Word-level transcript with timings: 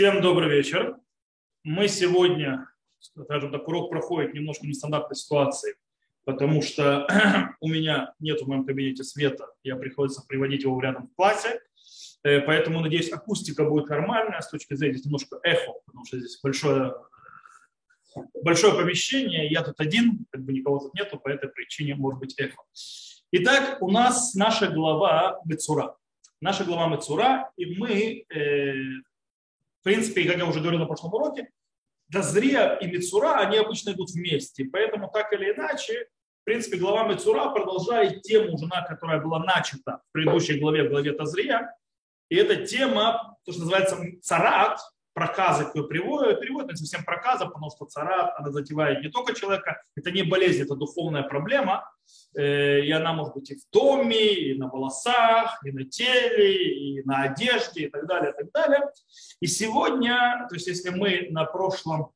Всем 0.00 0.22
добрый 0.22 0.48
вечер. 0.48 0.96
Мы 1.62 1.86
сегодня, 1.86 2.70
скажем 3.00 3.52
так, 3.52 3.68
урок 3.68 3.90
проходит 3.90 4.32
немножко 4.32 4.66
нестандартной 4.66 5.14
ситуации, 5.14 5.74
потому 6.24 6.62
что 6.62 7.06
у 7.60 7.68
меня 7.68 8.14
нет 8.18 8.40
в 8.40 8.48
моем 8.48 8.64
кабинете 8.64 9.04
света, 9.04 9.48
я 9.62 9.76
приходится 9.76 10.24
приводить 10.26 10.62
его 10.62 10.80
рядом 10.80 11.08
в 11.08 11.14
классе, 11.16 11.60
э, 12.22 12.40
поэтому, 12.40 12.80
надеюсь, 12.80 13.12
акустика 13.12 13.66
будет 13.66 13.90
нормальная 13.90 14.40
с 14.40 14.48
точки 14.48 14.72
зрения 14.72 14.94
здесь 14.94 15.04
немножко 15.04 15.38
эхо, 15.42 15.74
потому 15.84 16.06
что 16.06 16.18
здесь 16.18 16.40
большое, 16.42 16.94
большое 18.42 18.74
помещение, 18.74 19.50
я 19.50 19.62
тут 19.62 19.80
один, 19.80 20.24
как 20.30 20.42
бы 20.42 20.54
никого 20.54 20.78
тут 20.78 20.94
нету, 20.94 21.18
по 21.18 21.28
этой 21.28 21.50
причине 21.50 21.94
может 21.94 22.20
быть 22.20 22.34
эхо. 22.38 22.62
Итак, 23.32 23.82
у 23.82 23.90
нас 23.90 24.34
наша 24.34 24.68
глава 24.68 25.42
Мецура. 25.44 25.94
Наша 26.40 26.64
глава 26.64 26.88
Мецура, 26.88 27.52
и 27.58 27.78
мы 27.78 28.24
э, 28.34 28.72
в 29.80 29.84
принципе, 29.84 30.24
как 30.24 30.36
я 30.36 30.46
уже 30.46 30.60
говорил 30.60 30.80
на 30.80 30.86
прошлом 30.86 31.14
уроке, 31.14 31.50
Дозрия 32.08 32.74
и 32.76 32.86
Мицура, 32.86 33.38
они 33.38 33.56
обычно 33.56 33.90
идут 33.90 34.10
вместе. 34.10 34.64
Поэтому 34.64 35.10
так 35.12 35.32
или 35.32 35.52
иначе, 35.52 36.08
в 36.42 36.44
принципе, 36.44 36.76
глава 36.76 37.06
Мицура 37.06 37.50
продолжает 37.50 38.22
тему, 38.22 38.58
жена, 38.58 38.82
которая 38.82 39.20
была 39.20 39.38
начата 39.38 40.00
в 40.08 40.12
предыдущей 40.12 40.58
главе, 40.58 40.84
в 40.84 40.90
главе 40.90 41.12
Тазрия. 41.12 41.74
И 42.28 42.36
эта 42.36 42.66
тема, 42.66 43.36
то, 43.44 43.52
что 43.52 43.62
называется 43.62 43.96
царат, 44.22 44.80
проказы, 45.20 45.64
которые 45.64 45.88
приводят, 45.88 46.40
переводят 46.40 46.70
не 46.70 46.76
совсем 46.76 47.04
проказа, 47.04 47.44
потому 47.44 47.70
что 47.70 47.84
царат, 47.84 48.32
она 48.38 48.50
затевает 48.50 49.02
не 49.02 49.10
только 49.10 49.34
человека, 49.34 49.82
это 49.94 50.10
не 50.10 50.22
болезнь, 50.22 50.62
это 50.62 50.74
духовная 50.76 51.22
проблема, 51.22 51.84
э, 52.34 52.80
и 52.80 52.90
она 52.90 53.12
может 53.12 53.34
быть 53.34 53.50
и 53.50 53.54
в 53.54 53.62
доме, 53.70 54.32
и 54.32 54.58
на 54.58 54.68
волосах, 54.68 55.60
и 55.66 55.72
на 55.72 55.84
теле, 55.84 56.54
и 56.54 57.02
на 57.04 57.24
одежде, 57.24 57.84
и 57.84 57.90
так 57.90 58.06
далее, 58.06 58.30
и 58.30 58.42
так 58.42 58.50
далее. 58.52 58.80
И 59.40 59.46
сегодня, 59.46 60.46
то 60.48 60.54
есть 60.54 60.68
если 60.68 60.88
мы 60.88 61.28
на 61.30 61.44
прошлом 61.44 62.12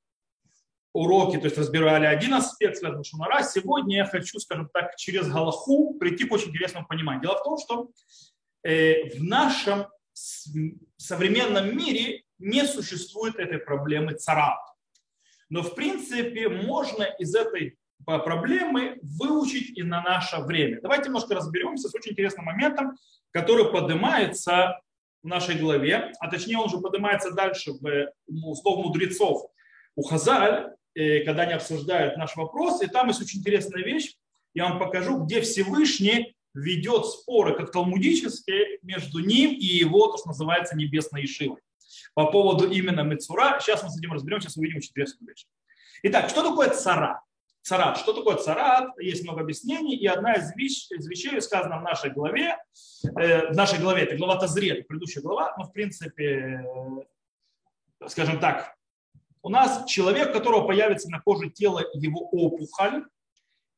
уроке, 0.95 1.39
то 1.39 1.45
есть 1.45 1.59
разбирали 1.59 2.07
один 2.07 2.33
аспект, 2.33 2.79
связанный 2.79 3.05
с 3.05 3.09
Шумара, 3.09 3.43
сегодня 3.43 3.97
я 3.97 4.07
хочу, 4.07 4.39
скажем 4.39 4.71
так, 4.73 4.97
через 4.97 5.29
Галаху 5.29 5.99
прийти 6.01 6.25
к 6.25 6.33
очень 6.33 6.49
интересному 6.49 6.87
пониманию. 6.87 7.23
Дело 7.23 7.37
в 7.37 7.45
том, 7.45 7.59
что 7.59 7.91
э, 8.63 9.11
в 9.11 9.23
нашем 9.23 9.89
современном 10.97 11.77
мире 11.77 12.24
не 12.45 12.65
существует 12.67 13.37
этой 13.37 13.59
проблемы 13.59 14.15
царап. 14.15 14.59
Но 15.49 15.63
в 15.63 15.75
принципе 15.75 16.49
можно 16.49 17.05
из 17.19 17.35
этой 17.35 17.77
проблемы 18.05 18.99
выучить 19.03 19.77
и 19.79 19.83
на 19.83 20.03
наше 20.03 20.39
время. 20.41 20.81
Давайте 20.83 21.07
немножко 21.07 21.35
разберемся 21.35 21.89
с 21.89 21.95
очень 21.95 22.13
интересным 22.13 22.45
моментом, 22.45 22.97
который 23.31 23.71
поднимается 23.73 24.81
в 25.23 25.27
нашей 25.27 25.57
главе, 25.57 26.13
а 26.21 26.31
точнее 26.31 26.59
он 26.59 26.67
уже 26.67 26.79
поднимается 26.79 27.31
дальше 27.31 27.73
в 27.73 28.13
слов 28.57 28.85
мудрецов 28.85 29.47
у 29.97 30.03
Хазаль, 30.03 30.75
э, 30.95 31.21
когда 31.25 31.45
они 31.45 31.55
обсуждают 31.55 32.19
наш 32.19 32.37
вопрос. 32.37 32.83
И 32.83 32.87
там 32.87 33.09
есть 33.09 33.23
очень 33.23 33.41
интересная 33.41 33.83
вещь, 33.83 34.15
я 34.53 34.69
вам 34.69 34.79
покажу, 34.79 35.19
где 35.25 35.41
Всевышний 35.41 36.37
ведет 36.53 37.07
споры, 37.07 37.57
как 37.57 37.73
талмудические, 37.73 38.79
между 38.83 39.21
ним 39.21 39.53
и 39.53 39.65
его, 39.65 40.09
то, 40.09 40.19
что 40.19 40.29
называется, 40.29 40.77
небесной 40.77 41.25
Ишивой 41.25 41.64
по 42.15 42.31
поводу 42.31 42.71
именно 42.71 43.01
Мецура. 43.01 43.59
Сейчас 43.61 43.83
мы 43.83 43.91
с 43.91 43.99
этим 43.99 44.13
разберемся, 44.13 44.49
сейчас 44.49 44.57
увидим 44.57 44.77
очень 44.77 44.91
интересную 44.91 45.29
вещь. 45.29 45.47
Итак, 46.03 46.29
что 46.29 46.43
такое 46.43 46.71
цара? 46.71 47.23
Царат. 47.63 47.97
Что 47.97 48.13
такое 48.13 48.37
царат? 48.37 48.91
Есть 48.99 49.25
много 49.25 49.41
объяснений, 49.41 49.97
и 49.97 50.07
одна 50.07 50.35
из, 50.35 50.55
вещ, 50.55 50.91
из 50.91 51.07
вещей 51.09 51.41
сказана 51.41 51.79
в 51.79 51.83
нашей 51.83 52.11
главе, 52.11 52.59
э, 53.05 53.51
в 53.51 53.57
нашей 53.57 53.79
главе, 53.79 54.03
это 54.03 54.17
глава 54.17 54.37
Тазрет, 54.37 54.87
предыдущая 54.87 55.23
глава, 55.23 55.55
но 55.57 55.65
в 55.65 55.73
принципе, 55.73 56.63
э, 58.01 58.09
скажем 58.09 58.39
так, 58.39 58.77
у 59.43 59.49
нас 59.49 59.87
человек, 59.87 60.31
у 60.31 60.33
которого 60.35 60.67
появится 60.67 61.11
на 61.11 61.21
коже 61.21 61.49
тела 61.49 61.83
его 61.95 62.29
опухоль, 62.33 63.07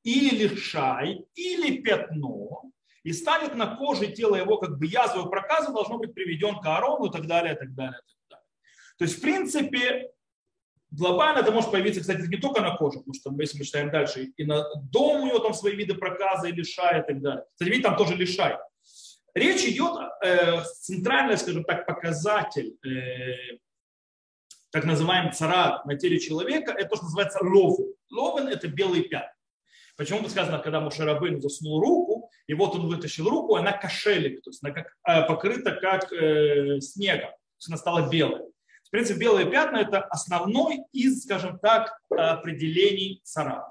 или 0.03 0.54
шай, 0.54 1.25
или 1.34 1.78
пятно, 1.78 2.62
и 3.06 3.12
станет 3.12 3.55
на 3.55 3.77
коже 3.77 4.09
тела 4.09 4.34
его 4.34 4.59
как 4.59 4.78
бы 4.78 4.87
язвой 4.87 5.31
проказа, 5.31 5.71
должно 5.72 5.97
быть 5.97 6.12
приведен 6.12 6.59
к 6.59 6.67
Аарону 6.67 7.06
и 7.06 7.12
так 7.12 7.28
далее, 7.28 7.55
и 7.55 7.56
так 7.56 7.72
далее, 7.72 8.00
и 8.00 8.11
так 8.11 8.28
далее. 8.28 8.47
То 8.99 9.05
есть, 9.05 9.19
в 9.19 9.21
принципе, 9.21 10.11
глобально 10.91 11.39
это 11.39 11.53
может 11.53 11.71
появиться, 11.71 12.00
кстати, 12.00 12.27
не 12.27 12.39
только 12.39 12.62
на 12.62 12.77
коже, 12.77 12.99
потому 12.99 13.15
что 13.15 13.31
если 13.39 13.59
мы 13.59 13.65
читаем 13.65 13.93
дальше, 13.93 14.33
и 14.37 14.45
на 14.45 14.65
дом 14.91 15.22
у 15.22 15.27
него 15.27 15.39
там 15.39 15.55
свои 15.55 15.77
виды 15.77 15.95
проказа 15.95 16.49
и 16.49 16.53
лишай 16.53 17.00
и 17.00 17.06
так 17.06 17.22
далее. 17.22 17.45
Кстати, 17.53 17.69
видите, 17.69 17.89
там 17.89 17.97
тоже 17.97 18.16
лишай. 18.16 18.59
Речь 19.34 19.65
идет, 19.66 20.00
э, 20.25 20.65
центральный, 20.81 21.39
скажем 21.39 21.62
так, 21.62 21.87
показатель, 21.87 22.77
э, 22.84 23.59
так 24.72 24.84
называемый 24.84 25.33
царат 25.33 25.87
на 25.87 25.95
теле 25.97 26.19
человека, 26.19 26.72
это 26.72 26.89
то, 26.89 26.97
что 26.97 27.05
называется 27.05 27.39
ловен. 27.41 27.95
Ловен– 28.11 28.49
это 28.56 28.66
белый 28.66 29.03
пятна. 29.03 29.31
Почему 29.97 30.28
сказано, 30.28 30.59
когда 30.59 30.81
Мушарабын 30.81 31.41
заснул 31.41 31.81
руку, 31.81 32.16
и 32.47 32.55
вот 32.55 32.75
он 32.75 32.89
вытащил 32.89 33.29
руку, 33.29 33.57
она 33.57 33.73
кошелек, 33.73 34.43
то 34.43 34.51
есть 34.51 34.62
она 34.62 34.73
как, 34.73 34.95
э, 35.07 35.27
покрыта 35.27 35.73
как 35.73 36.12
э, 36.12 36.81
снегом, 36.81 37.31
то 37.31 37.59
есть 37.59 37.69
она 37.69 37.77
стала 37.77 38.09
белой. 38.09 38.43
В 38.84 38.91
принципе, 38.91 39.21
белые 39.21 39.51
пятна– 39.51 39.77
это 39.79 40.01
основной 40.01 40.79
из, 40.93 41.25
скажем 41.25 41.59
так, 41.59 41.99
определений 42.09 43.21
царата. 43.25 43.71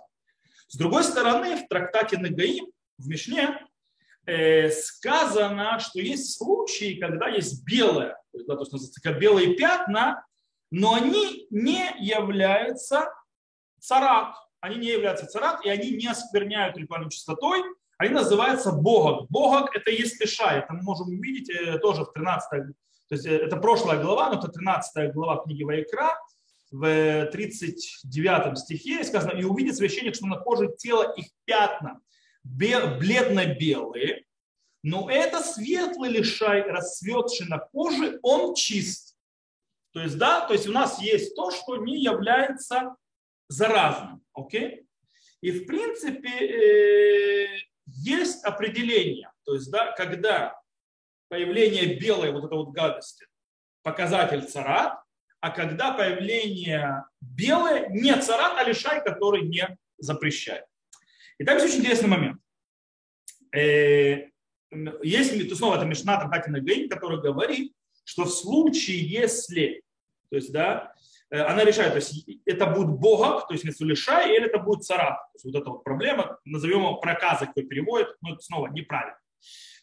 С 0.68 0.76
другой 0.76 1.04
стороны, 1.04 1.56
в 1.56 1.68
трактате 1.68 2.18
Нагаим, 2.18 2.68
в 2.98 3.08
Мишне, 3.08 3.66
э, 4.26 4.70
сказано, 4.72 5.80
что 5.80 6.00
есть 6.00 6.38
случаи, 6.38 7.00
когда 7.00 7.30
есть 7.30 7.64
белое, 7.64 8.18
да, 8.34 8.56
то 8.56 8.62
есть 8.62 8.74
называется 8.74 9.14
белые 9.14 9.56
пятна, 9.56 10.26
но 10.70 10.96
они 10.96 11.48
не 11.50 11.96
являются 12.00 13.10
царат 13.80 14.36
они 14.66 14.78
не 14.78 14.88
являются 14.88 15.28
царат, 15.28 15.64
и 15.64 15.70
они 15.70 15.92
не 15.92 16.08
оскверняют 16.08 16.76
ритуальной 16.78 17.12
чистотой, 17.12 17.62
они 17.98 18.14
называются 18.14 18.72
богок. 18.72 19.30
Богок– 19.30 19.70
это 19.76 19.92
есть 19.92 20.20
тыша, 20.20 20.52
это 20.52 20.74
мы 20.74 20.82
можем 20.82 21.08
увидеть 21.08 21.50
э, 21.50 21.78
тоже 21.80 22.04
в 22.04 22.14
13 22.14 22.76
то 23.08 23.16
есть 23.16 23.26
э, 23.26 23.36
это 23.38 23.58
прошлая 23.58 24.02
глава, 24.02 24.30
но 24.30 24.40
это 24.40 24.48
13 24.48 25.14
глава 25.14 25.44
книги 25.44 25.64
Вайкра, 25.64 26.20
в 26.72 27.28
39 27.32 28.58
стихе 28.58 29.04
сказано, 29.04 29.38
и 29.38 29.44
увидит 29.44 29.76
священник, 29.78 30.16
что 30.16 30.26
на 30.28 30.38
коже 30.38 30.74
тела 30.78 31.14
их 31.16 31.28
пятна 31.46 32.02
бледно-белые, 32.44 34.26
но 34.84 35.10
это 35.10 35.42
светлый 35.42 36.12
лишай, 36.12 36.62
расцветший 36.62 37.48
на 37.48 37.60
коже, 37.60 38.20
он 38.22 38.54
чист. 38.54 39.16
То 39.94 40.02
есть, 40.02 40.18
да, 40.18 40.42
то 40.42 40.54
есть 40.54 40.68
у 40.68 40.72
нас 40.72 41.02
есть 41.02 41.36
то, 41.36 41.50
что 41.50 41.78
не 41.78 42.04
является 42.04 42.96
заразным. 43.48 44.22
Окей? 44.34 44.86
И 45.42 45.52
в 45.52 45.66
принципе 45.66 46.30
э, 46.30 47.48
есть 47.86 48.44
определение, 48.44 49.32
то 49.44 49.54
есть 49.54 49.72
да, 49.72 49.92
когда 49.94 50.60
появление 51.28 51.98
белой 52.00 52.32
вот 52.32 52.46
этой 52.46 52.58
вот 52.58 52.72
гадости 52.72 53.26
показатель 53.84 54.42
царат, 54.44 55.00
а 55.40 55.52
когда 55.52 55.94
появление 55.94 57.04
белое 57.22 57.88
не 57.90 58.16
царат, 58.20 58.54
а 58.58 58.64
лишай, 58.64 59.04
который 59.04 59.44
не 59.44 59.78
запрещает. 59.98 60.66
И 61.38 61.44
там 61.44 61.58
есть 61.58 61.68
очень 61.68 61.82
интересный 61.82 62.10
момент. 62.10 62.42
Э, 63.56 64.30
есть, 65.04 65.50
то 65.50 65.56
снова 65.56 65.76
это 65.76 65.86
Мишна 65.86 66.20
Трахатина 66.20 66.60
Гейн, 66.60 66.90
который 66.90 67.22
говорит, 67.22 67.74
что 68.04 68.26
в 68.26 68.30
случае, 68.30 69.00
если, 69.00 69.84
то 70.30 70.36
есть, 70.36 70.52
да, 70.52 70.94
она 71.30 71.64
решает, 71.64 71.92
то 71.92 71.98
есть 71.98 72.28
это 72.46 72.68
будет 72.68 72.90
богак, 72.90 73.48
то 73.48 73.54
есть 73.54 73.66
лишай, 73.82 74.36
или 74.36 74.46
это 74.46 74.60
будет 74.60 74.84
царат. 74.84 75.18
То 75.32 75.36
есть 75.36 75.46
вот 75.46 75.56
эта 75.56 75.70
вот 75.70 75.84
проблема, 75.84 76.38
назовем 76.46 76.80
его 76.80 76.96
проказа, 76.98 77.48
кто 77.48 77.62
переводит, 77.62 78.16
но 78.22 78.34
это 78.34 78.42
снова 78.42 78.68
неправильно. 78.68 79.18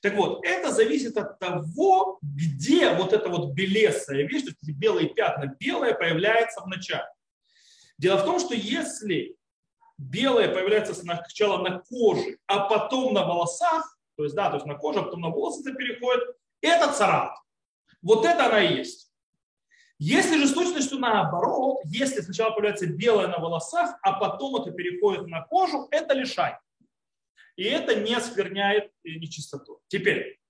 Так 0.03 0.15
вот, 0.15 0.45
это 0.45 0.73
зависит 0.73 1.17
от 1.17 1.39
того, 1.39 2.19
где 2.23 2.91
вот 2.95 3.13
эта 3.13 3.29
вот 3.29 3.53
белесая 3.53 4.27
вещь, 4.27 4.43
то 4.43 4.49
есть 4.49 4.79
белые 4.79 5.09
пятна, 5.09 5.57
белое 5.61 5.95
появляется 5.95 6.61
в 6.61 6.67
начале. 6.67 7.09
Дело 7.99 8.17
в 8.17 8.25
том, 8.25 8.41
что 8.41 8.55
если 8.55 9.37
белое 9.99 10.53
появляется 10.53 10.95
сначала 10.95 11.63
на 11.63 11.79
коже, 11.79 12.39
а 12.47 12.61
потом 12.69 13.15
на 13.15 13.25
волосах, 13.25 13.97
то 14.17 14.25
есть, 14.25 14.35
да, 14.35 14.49
то 14.49 14.57
есть 14.57 14.67
на 14.67 14.75
коже, 14.75 15.01
а 15.01 15.03
потом 15.05 15.21
на 15.21 15.29
волосы 15.29 15.61
это 15.61 15.77
переходит, 15.77 16.25
это 16.61 16.93
царат. 16.93 17.37
Вот 18.03 18.25
это 18.25 18.47
она 18.47 18.61
и 18.61 18.79
есть. 18.79 19.12
Если 20.05 20.37
же 20.37 20.49
с 20.49 20.53
точностью 20.53 20.99
наоборот, 20.99 21.79
если 21.85 22.23
сначала 22.23 22.51
появляется 22.51 22.89
белое 22.89 23.29
на 23.29 23.39
волосах, 23.39 23.97
а 24.03 24.15
потом 24.15 24.57
это 24.57 24.73
переходит 24.73 25.29
на 25.29 25.43
кожу, 25.43 25.87
это 25.93 26.13
лишай. 26.13 26.57
И 27.55 27.63
это 27.63 27.95
не 27.95 28.13
оскверняет 28.13 28.91
нечистоту. 29.05 29.81
Теперь, 29.87 30.41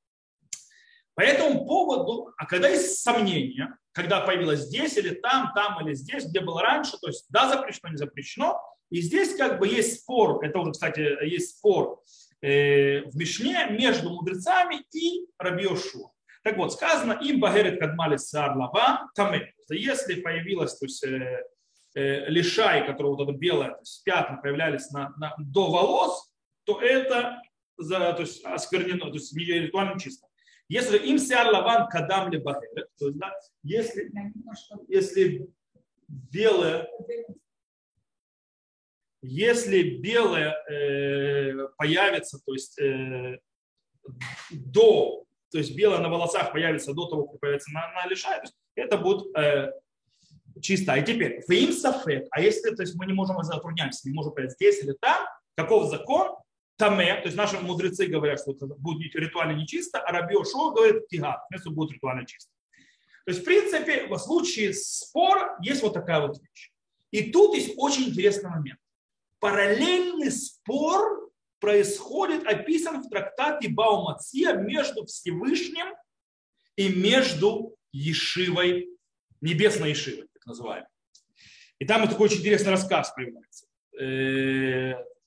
по 1.14 1.20
этому 1.20 1.66
поводу, 1.66 2.32
а 2.38 2.46
когда 2.46 2.68
есть 2.68 3.02
сомнения, 3.02 3.76
когда 3.92 4.22
появилось 4.22 4.60
здесь 4.60 4.96
или 4.96 5.10
там, 5.10 5.52
там 5.54 5.86
или 5.86 5.92
здесь, 5.92 6.24
где 6.24 6.40
было 6.40 6.62
раньше, 6.62 6.96
то 6.96 7.08
есть 7.08 7.26
да, 7.28 7.46
запрещено, 7.50 7.90
не 7.90 7.98
запрещено, 7.98 8.58
и 8.88 9.02
здесь 9.02 9.36
как 9.36 9.58
бы 9.58 9.68
есть 9.68 10.00
спор, 10.00 10.42
это 10.42 10.60
уже, 10.60 10.72
кстати, 10.72 11.26
есть 11.26 11.58
спор 11.58 12.00
э, 12.40 13.02
в 13.02 13.14
Мишне 13.18 13.66
между 13.68 14.08
мудрецами 14.08 14.82
и 14.94 15.26
Рабиошу. 15.36 16.10
Так 16.42 16.56
вот, 16.56 16.72
сказано, 16.72 17.12
им 17.12 17.40
багерет 17.40 17.78
кадмали 17.78 18.16
сар 18.16 18.56
лава 18.56 19.08
таме. 19.14 19.52
Если 19.70 20.20
появилась 20.20 20.76
то 20.76 20.86
есть, 20.86 21.04
э, 21.04 21.44
э, 21.94 22.28
лишай, 22.28 22.84
которого 22.84 23.16
вот 23.16 23.28
это 23.28 23.38
белое, 23.38 23.70
то 23.70 23.80
есть 23.80 24.02
пятна 24.04 24.38
появлялись 24.38 24.90
на, 24.90 25.14
на, 25.18 25.34
до 25.38 25.70
волос, 25.70 26.32
то 26.64 26.80
это 26.80 27.40
за, 27.78 28.12
то 28.12 28.22
есть, 28.22 28.44
осквернено, 28.44 29.06
то 29.06 29.14
есть 29.14 29.34
не 29.34 29.44
ритуально 29.44 29.98
чисто. 29.98 30.26
Если 30.68 30.98
им 30.98 31.18
сяр 31.18 31.46
лаван 31.48 31.88
кадам 31.88 32.30
ли 32.30 32.38
багерет, 32.38 32.88
то 32.98 33.06
есть, 33.06 33.18
да, 33.18 33.32
если, 33.62 34.10
если 34.88 35.48
белое, 36.08 36.88
если 39.22 39.98
белое 39.98 40.56
э, 40.68 41.68
появится, 41.76 42.40
то 42.44 42.52
есть 42.52 42.80
э, 42.80 43.38
до 44.50 45.24
то 45.52 45.58
есть 45.58 45.76
белое 45.76 45.98
на 45.98 46.08
волосах 46.08 46.52
появится 46.52 46.94
до 46.94 47.06
того, 47.06 47.28
как 47.28 47.40
появится 47.40 47.70
на, 47.72 47.92
на 47.92 48.06
лишай, 48.06 48.40
это 48.74 48.96
будет 48.96 49.36
э, 49.36 49.70
чисто. 50.60 50.94
И 50.94 51.04
теперь, 51.04 51.42
в 51.46 51.50
им 51.50 51.72
сафет, 51.72 52.26
а 52.30 52.40
если 52.40 52.74
то 52.74 52.82
есть 52.82 52.94
мы 52.94 53.06
не 53.06 53.12
можем 53.12 53.42
затрудняться, 53.42 54.08
не 54.08 54.14
можем 54.14 54.32
понять, 54.32 54.52
здесь 54.52 54.82
или 54.82 54.92
там, 55.00 55.26
каков 55.54 55.90
закон, 55.90 56.36
таме, 56.76 57.16
то 57.16 57.26
есть 57.26 57.36
наши 57.36 57.58
мудрецы 57.58 58.06
говорят, 58.06 58.40
что 58.40 58.52
это 58.52 58.66
будет 58.66 59.14
ритуально 59.14 59.52
нечисто, 59.52 60.00
а 60.00 60.10
Раби 60.10 60.34
Ошо 60.34 60.72
говорит, 60.72 61.06
тига, 61.08 61.44
вместо 61.50 61.70
будет 61.70 61.92
ритуально 61.92 62.26
чисто. 62.26 62.50
То 63.24 63.30
есть, 63.30 63.42
в 63.42 63.44
принципе, 63.44 64.06
в 64.06 64.18
случае 64.18 64.72
спора 64.72 65.56
есть 65.62 65.82
вот 65.82 65.94
такая 65.94 66.26
вот 66.26 66.40
вещь. 66.40 66.72
И 67.12 67.30
тут 67.30 67.54
есть 67.54 67.74
очень 67.76 68.08
интересный 68.08 68.50
момент. 68.50 68.80
Параллельный 69.38 70.30
спор 70.32 71.21
происходит, 71.62 72.44
описан 72.44 73.02
в 73.02 73.08
трактате 73.08 73.68
Баумация 73.68 74.54
между 74.54 75.06
Всевышним 75.06 75.86
и 76.74 76.88
между 76.88 77.76
Ешивой, 77.92 78.88
небесной 79.40 79.90
Ешивой, 79.90 80.26
так 80.34 80.44
называемой. 80.44 80.88
И 81.78 81.86
там 81.86 82.00
вот 82.00 82.10
такой 82.10 82.26
очень 82.26 82.38
интересный 82.38 82.72
рассказ 82.72 83.12
появляется. 83.14 83.66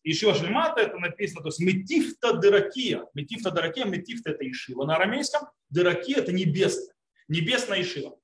Ишива 0.03 0.31
э, 0.31 0.35
Шельмата, 0.35 0.81
это 0.81 0.97
написано, 0.97 1.41
то 1.41 1.47
есть 1.47 1.61
Метифта 1.61 2.33
Дыракия. 2.33 3.05
Метифта 3.13 3.51
Дыракия, 3.51 3.85
Метифта 3.85 4.31
это 4.31 4.49
Ишива. 4.49 4.85
На 4.85 4.97
арамейском 4.97 5.47
Дыракия 5.69 6.17
это 6.17 6.33
небесная, 6.33 6.95
небесная 7.29 7.81
Ишива. 7.81 8.19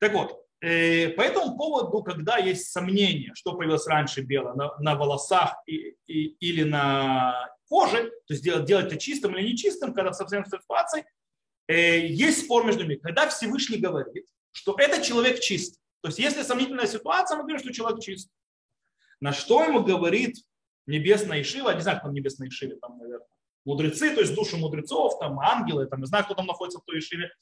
Так 0.00 0.14
вот, 0.14 0.41
по 0.62 1.22
этому 1.22 1.56
поводу, 1.56 2.04
когда 2.04 2.36
есть 2.36 2.70
сомнения, 2.70 3.32
что 3.34 3.54
появилось 3.54 3.86
раньше 3.88 4.20
белое, 4.20 4.54
на, 4.54 4.78
на 4.78 4.94
волосах 4.94 5.56
и, 5.66 5.96
и, 6.06 6.36
или 6.38 6.62
на 6.62 7.50
коже, 7.68 8.10
то 8.26 8.34
есть 8.34 8.44
делать, 8.44 8.64
делать 8.64 8.86
это 8.86 8.96
чистым 8.96 9.36
или 9.36 9.48
нечистым, 9.48 9.92
когда 9.92 10.12
совсем 10.12 10.44
ситуации, 10.44 11.04
э, 11.66 12.06
есть 12.06 12.44
спор 12.44 12.64
между 12.64 12.84
ними. 12.84 12.94
Когда 12.94 13.28
Всевышний 13.28 13.78
говорит, 13.78 14.24
что 14.52 14.76
этот 14.78 15.02
человек 15.02 15.40
чист. 15.40 15.80
То 16.00 16.08
есть 16.08 16.20
если 16.20 16.42
сомнительная 16.42 16.86
ситуация, 16.86 17.36
мы 17.36 17.42
говорим, 17.42 17.58
что 17.58 17.72
человек 17.72 18.00
чист. 18.00 18.30
На 19.18 19.32
что 19.32 19.64
ему 19.64 19.82
говорит 19.82 20.36
небесная 20.86 21.42
Ишива, 21.42 21.74
не 21.74 21.80
знаю, 21.80 21.98
кто 21.98 22.06
там 22.06 22.14
небесная 22.14 22.48
Ишива, 22.48 22.76
там, 22.80 22.98
наверное, 22.98 23.26
мудрецы, 23.64 24.14
то 24.14 24.20
есть 24.20 24.34
души 24.34 24.56
мудрецов, 24.56 25.18
там 25.18 25.40
ангелы, 25.40 25.86
там, 25.86 26.00
не 26.00 26.06
знаю, 26.06 26.24
кто 26.24 26.34
там 26.34 26.46
находится 26.46 26.78
в 26.78 26.84
той 26.84 27.00
Ишиве, 27.00 27.32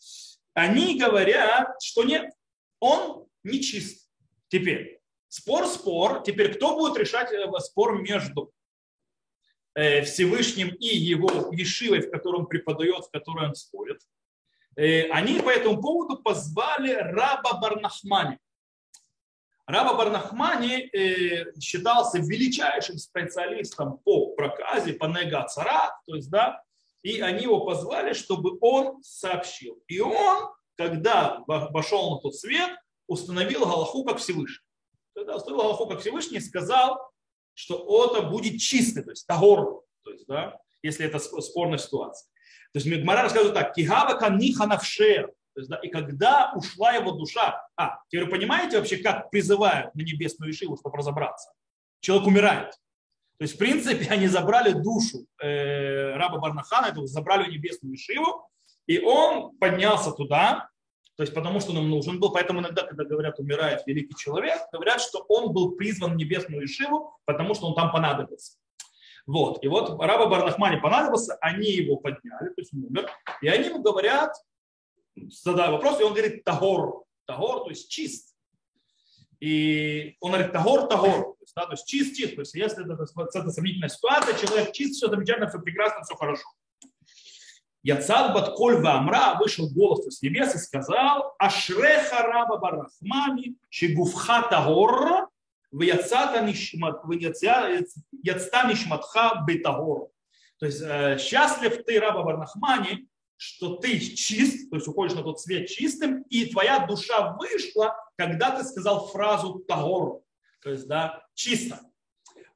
они 0.55 0.99
говорят, 0.99 1.69
что 1.83 2.05
нет, 2.05 2.31
он 2.81 3.27
нечист. 3.45 4.11
Теперь, 4.49 5.01
спор-спор, 5.29 6.23
теперь 6.25 6.55
кто 6.55 6.77
будет 6.77 6.97
решать 6.99 7.31
э, 7.33 7.47
спор 7.61 8.03
между 8.03 8.53
э, 9.75 10.03
Всевышним 10.03 10.75
и 10.75 10.87
его 10.87 11.51
Ешивой, 11.53 12.01
в 12.01 12.11
котором 12.11 12.47
преподает, 12.47 13.05
в 13.05 13.11
которой 13.11 13.49
он 13.49 13.55
спорит. 13.55 14.01
Э, 14.77 15.09
они 15.11 15.41
по 15.41 15.51
этому 15.51 15.81
поводу 15.81 16.21
позвали 16.21 16.93
раба 16.93 17.61
Барнахмани. 17.61 18.39
Раба 19.67 19.95
Барнахмани 19.95 20.91
считался 21.61 22.19
величайшим 22.19 22.99
специалистом 22.99 23.99
по 23.99 24.35
проказе, 24.35 24.95
по 24.95 25.05
негацара, 25.05 25.97
то 26.07 26.17
есть, 26.17 26.29
да, 26.29 26.61
и 27.03 27.21
они 27.21 27.45
его 27.45 27.65
позвали, 27.65 28.13
чтобы 28.13 28.59
он 28.61 29.01
сообщил. 29.05 29.81
И 29.87 30.01
он 30.01 30.51
когда 30.81 31.45
вошел 31.47 32.15
на 32.15 32.21
тот 32.23 32.35
свет, 32.35 32.71
установил 33.07 33.67
Галаху 33.67 34.03
как 34.05 34.17
Всевышний. 34.17 34.65
Когда 35.15 35.37
установил 35.37 35.65
Галаху 35.65 35.87
как 35.87 36.01
Всевышний, 36.01 36.41
сказал, 36.41 36.99
что 37.53 38.07
это 38.07 38.27
будет 38.27 38.59
чистый, 38.59 39.03
то 39.03 39.11
есть 39.11 39.27
тагор, 39.27 39.83
то 40.05 40.11
есть, 40.11 40.27
да, 40.27 40.59
если 40.83 41.05
это 41.05 41.19
спорная 41.19 41.77
ситуация. 41.77 42.27
То 42.73 42.79
есть 42.79 42.87
Мегмара 42.87 43.23
рассказывает 43.23 43.55
так, 43.55 43.75
кигава 43.75 44.19
каниха 44.19 44.67
навшер, 44.67 45.27
то 45.27 45.61
есть, 45.61 45.69
да, 45.69 45.77
и 45.77 45.91
когда 45.91 46.53
ушла 46.57 46.93
его 46.93 47.11
душа, 47.13 47.63
а, 47.77 47.99
теперь 48.09 48.25
вы 48.25 48.31
понимаете 48.31 48.79
вообще, 48.79 48.97
как 48.97 49.31
призывают 49.31 49.95
на 49.95 50.01
небесную 50.01 50.51
Ишиву, 50.51 50.79
чтобы 50.79 50.97
разобраться? 50.97 51.53
Человек 52.01 52.27
умирает. 52.27 52.71
То 53.37 53.43
есть, 53.43 53.57
в 53.57 53.59
принципе, 53.59 54.07
они 54.11 54.29
забрали 54.29 54.73
душу 54.73 55.27
э, 55.43 56.15
раба 56.15 56.39
Барнахана, 56.39 56.87
это 56.87 57.05
забрали 57.07 57.51
небесную 57.51 57.97
Ишиву, 57.97 58.49
и 58.91 58.99
он 58.99 59.57
поднялся 59.59 60.11
туда, 60.11 60.69
то 61.15 61.23
есть 61.23 61.33
потому 61.33 61.61
что 61.61 61.71
он 61.71 61.79
им 61.79 61.91
нужен 61.91 62.19
был. 62.19 62.33
Поэтому 62.33 62.59
иногда, 62.59 62.83
когда 62.83 63.05
говорят, 63.05 63.39
умирает 63.39 63.87
великий 63.87 64.17
человек, 64.17 64.59
говорят, 64.73 65.01
что 65.01 65.25
он 65.29 65.53
был 65.53 65.77
призван 65.77 66.15
в 66.15 66.17
небесную 66.17 66.65
Ишиву, 66.65 67.17
потому 67.25 67.55
что 67.55 67.69
он 67.69 67.77
там 67.77 67.93
понадобился. 67.93 68.59
Вот. 69.27 69.63
И 69.63 69.69
вот 69.69 69.91
раба 70.03 70.27
Барнахмани 70.27 70.81
понадобился, 70.81 71.37
они 71.41 71.71
его 71.71 71.99
подняли, 71.99 72.49
то 72.49 72.55
есть 72.57 72.75
он 72.75 72.87
умер, 72.87 73.09
и 73.43 73.47
они 73.47 73.69
ему 73.69 73.81
говорят, 73.81 74.35
задают 75.15 75.75
вопрос, 75.75 76.01
и 76.01 76.03
он 76.03 76.13
говорит 76.13 76.43
тагор, 76.43 77.05
тагор, 77.27 77.63
то 77.63 77.71
есть 77.71 77.89
чист. 77.89 78.35
И 79.39 80.17
он 80.19 80.33
говорит 80.33 80.51
тагор, 80.51 80.89
тагор, 80.89 81.37
то 81.37 81.37
есть, 81.43 81.55
да, 81.55 81.67
то 81.67 81.75
есть 81.75 81.87
чист, 81.87 82.17
чист. 82.17 82.35
То 82.35 82.41
есть 82.41 82.55
если 82.57 82.83
это, 82.83 83.07
это 83.39 83.51
сомнительная 83.51 83.89
ситуация, 83.89 84.37
человек 84.37 84.73
чист, 84.73 84.97
все 84.97 85.09
замечательно, 85.09 85.49
все 85.49 85.61
прекрасно, 85.61 86.03
все 86.03 86.17
хорошо. 86.17 86.43
Яцад 87.83 88.35
Батколь 88.35 88.81
Вамра 88.83 89.37
вышел 89.39 89.69
голос 89.71 90.05
с 90.07 90.23
небес 90.23 90.55
и 90.55 90.59
сказал, 90.59 91.35
Ашреха 91.39 92.23
раба 92.23 92.59
барахмани, 92.59 93.57
шигуфха 93.71 94.47
тагор, 94.51 95.29
яцта 95.73 96.43
нишматха 98.69 99.45
бетагор. 99.47 100.09
То 100.59 100.67
есть 100.67 100.83
э, 100.83 101.17
счастлив 101.19 101.85
ты, 101.85 101.99
раба 101.99 102.23
Барнахмани, 102.23 103.09
что 103.37 103.77
ты 103.77 103.99
чист, 103.99 104.69
то 104.69 104.77
есть 104.77 104.87
уходишь 104.87 105.17
на 105.17 105.23
тот 105.23 105.41
свет 105.41 105.69
чистым, 105.69 106.23
и 106.25 106.45
твоя 106.47 106.87
душа 106.87 107.35
вышла, 107.39 107.97
когда 108.17 108.51
ты 108.51 108.63
сказал 108.65 109.09
фразу 109.09 109.65
тагор, 109.67 110.21
то 110.63 110.71
есть 110.71 110.87
да, 110.87 111.23
чисто. 111.35 111.81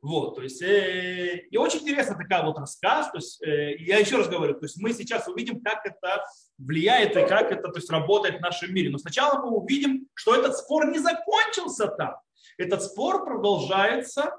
Вот, 0.05 0.35
то 0.35 0.43
есть, 0.43 0.61
э, 0.61 1.47
и 1.51 1.57
очень 1.57 1.81
интересно 1.81 2.15
такая 2.15 2.45
вот 2.45 2.59
рассказ, 2.59 3.11
то 3.11 3.17
есть, 3.17 3.43
э, 3.43 3.77
я 3.79 3.97
еще 3.97 4.19
раз 4.19 4.29
говорю, 4.29 4.53
то 4.53 4.67
есть 4.67 4.77
мы 4.77 4.93
сейчас 4.93 5.27
увидим, 5.29 5.63
как 5.63 5.87
это 5.87 6.23
влияет 6.59 7.17
и 7.17 7.27
как 7.27 7.51
это 7.51 7.69
то 7.69 7.79
есть, 7.79 7.89
работает 7.89 8.37
в 8.37 8.43
нашем 8.43 8.75
мире. 8.75 8.91
Но 8.91 8.99
сначала 8.99 9.41
мы 9.41 9.57
увидим, 9.57 10.07
что 10.13 10.35
этот 10.35 10.59
спор 10.59 10.91
не 10.91 10.99
закончился 10.99 11.87
там. 11.87 12.17
Этот 12.59 12.83
спор 12.83 13.25
продолжается 13.25 14.37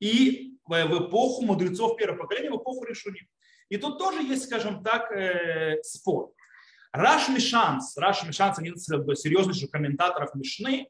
и 0.00 0.54
в, 0.64 0.70
в 0.70 1.06
эпоху 1.06 1.42
мудрецов 1.42 1.98
первого 1.98 2.20
поколения, 2.20 2.48
в 2.48 2.56
эпоху 2.56 2.84
решений. 2.84 3.28
И 3.68 3.76
тут 3.76 3.98
тоже 3.98 4.22
есть, 4.22 4.44
скажем 4.44 4.82
так, 4.82 5.12
э, 5.12 5.82
спор. 5.82 6.32
Раш 6.92 7.28
Мишанс, 7.28 7.94
Раш 7.98 8.24
Мишанс, 8.24 8.58
один 8.58 8.72
из 8.72 8.84
серьезнейших 8.86 9.70
комментаторов 9.70 10.34
Мишны, 10.34 10.88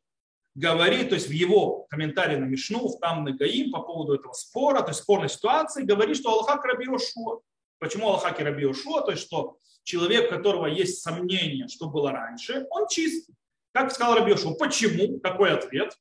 говорит, 0.54 1.08
то 1.08 1.14
есть 1.14 1.28
в 1.28 1.32
его 1.32 1.86
комментарии 1.90 2.36
на 2.36 2.44
Мишну, 2.44 2.88
в 2.88 2.98
там 3.00 3.24
Гаим 3.24 3.72
по 3.72 3.80
поводу 3.80 4.14
этого 4.14 4.32
спора, 4.32 4.82
то 4.82 4.88
есть 4.88 5.00
спорной 5.00 5.28
ситуации, 5.28 5.84
говорит, 5.84 6.16
что 6.16 6.30
Аллаха 6.30 6.66
Раби 6.68 6.86
Ошуа. 6.86 7.40
Почему 7.78 8.08
Аллаха 8.08 8.34
Раби 8.44 8.64
Ошуа? 8.64 9.02
То 9.02 9.10
есть 9.10 9.24
что 9.24 9.58
человек, 9.82 10.30
у 10.30 10.34
которого 10.34 10.66
есть 10.66 11.02
сомнения, 11.02 11.68
что 11.68 11.88
было 11.88 12.12
раньше, 12.12 12.66
он 12.70 12.88
чист. 12.88 13.28
Как 13.72 13.92
сказал 13.92 14.16
Раби 14.16 14.32
Ошуа. 14.32 14.54
Почему? 14.54 15.18
Какой 15.20 15.52
ответ? 15.52 15.98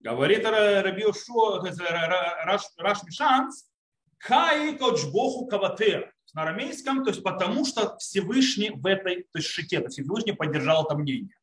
Говорит 0.00 0.44
Раби 0.44 1.04
Ошуа, 1.04 1.60
Раш, 2.44 2.62
Раш 2.76 3.02
Мишанс, 3.04 3.66
Хай 4.18 4.78
Коджбоху 4.78 5.46
Каватер. 5.46 6.12
На 6.34 6.44
арамейском, 6.44 7.04
то 7.04 7.10
есть 7.10 7.22
потому 7.22 7.66
что 7.66 7.98
Всевышний 7.98 8.70
в 8.70 8.86
этой 8.86 9.24
то 9.24 9.38
есть 9.38 9.48
шите, 9.48 9.80
то 9.80 9.84
есть 9.84 9.98
Всевышний 9.98 10.32
поддержал 10.32 10.86
это 10.86 10.94
мнение. 10.94 11.36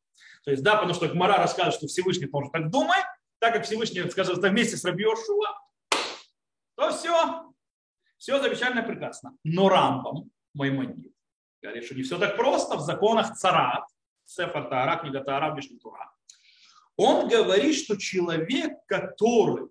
То 0.44 0.50
есть, 0.50 0.62
да, 0.62 0.76
потому 0.76 0.94
что 0.94 1.08
Гмара 1.08 1.36
рассказывает, 1.36 1.74
что 1.74 1.86
Всевышний 1.86 2.26
тоже 2.26 2.50
так 2.50 2.70
думает, 2.70 3.04
так 3.38 3.54
как 3.54 3.64
Всевышний 3.64 4.08
скажет 4.10 4.38
вместе 4.38 4.76
с 4.76 4.84
Раби 4.84 5.04
то 6.76 6.90
все, 6.92 7.52
все 8.16 8.40
замечательно 8.40 8.82
прекрасно. 8.82 9.36
Но 9.44 9.68
Рамбам, 9.68 10.30
Маймонид, 10.54 11.12
говорит, 11.62 11.84
что 11.84 11.94
не 11.94 12.02
все 12.02 12.18
так 12.18 12.36
просто 12.36 12.76
в 12.76 12.80
законах 12.80 13.34
царат, 13.36 13.84
Сефар 14.24 14.68
Таара, 14.68 14.96
книга 14.96 15.20
Таара, 15.20 15.54
Тура. 15.82 16.10
Он 16.96 17.28
говорит, 17.28 17.76
что 17.76 17.96
человек, 17.96 18.72
который 18.86 19.68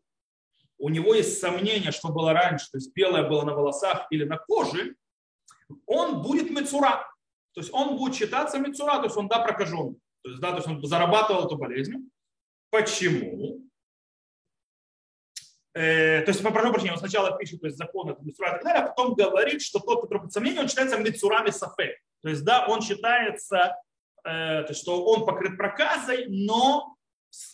у 0.78 0.90
него 0.90 1.14
есть 1.14 1.40
сомнение, 1.40 1.92
что 1.92 2.10
было 2.10 2.34
раньше, 2.34 2.70
то 2.72 2.78
есть 2.78 2.94
белое 2.94 3.28
было 3.28 3.44
на 3.44 3.54
волосах 3.54 4.08
или 4.10 4.24
на 4.24 4.38
коже, 4.38 4.96
он 5.86 6.22
будет 6.22 6.50
мецура, 6.50 7.08
то 7.54 7.62
есть 7.62 7.74
он 7.74 7.98
будет 7.98 8.16
считаться 8.16 8.60
мецура, 8.60 8.98
то 8.98 9.06
есть 9.06 9.18
он, 9.18 9.28
да, 9.28 9.40
прокажен. 9.40 9.98
То 10.24 10.30
есть, 10.30 10.42
да, 10.42 10.52
то 10.52 10.58
есть 10.58 10.68
он 10.68 10.84
зарабатывал 10.84 11.46
эту 11.46 11.58
болезнь. 11.58 12.10
Почему? 12.70 13.62
Э, 15.74 16.22
то 16.22 16.32
есть, 16.32 16.44
по 16.44 16.52
прошу 16.52 16.72
прощения, 16.72 16.94
он 16.94 17.00
сначала 17.00 17.38
пишет, 17.38 17.62
то 17.62 17.68
есть 17.68 17.78
закон 17.78 18.10
это 18.10 18.22
мецура 18.24 18.50
и 18.50 18.52
так 18.54 18.64
далее, 18.64 18.84
а 18.84 18.88
потом 18.88 19.14
говорит, 19.14 19.62
что 19.62 19.80
тот, 19.80 20.02
который 20.02 20.24
под 20.24 20.34
сомнением, 20.34 20.64
он 20.64 20.68
считается 20.68 20.98
мецурами 20.98 21.52
сафе. 21.52 21.98
То 22.22 22.30
есть, 22.30 22.44
да, 22.44 22.68
он 22.68 22.82
считается, 22.82 23.76
э, 24.26 24.64
то 24.64 24.66
есть, 24.68 24.82
что 24.82 25.06
он 25.06 25.26
покрыт 25.26 25.58
проказой, 25.58 26.26
но 26.28 26.96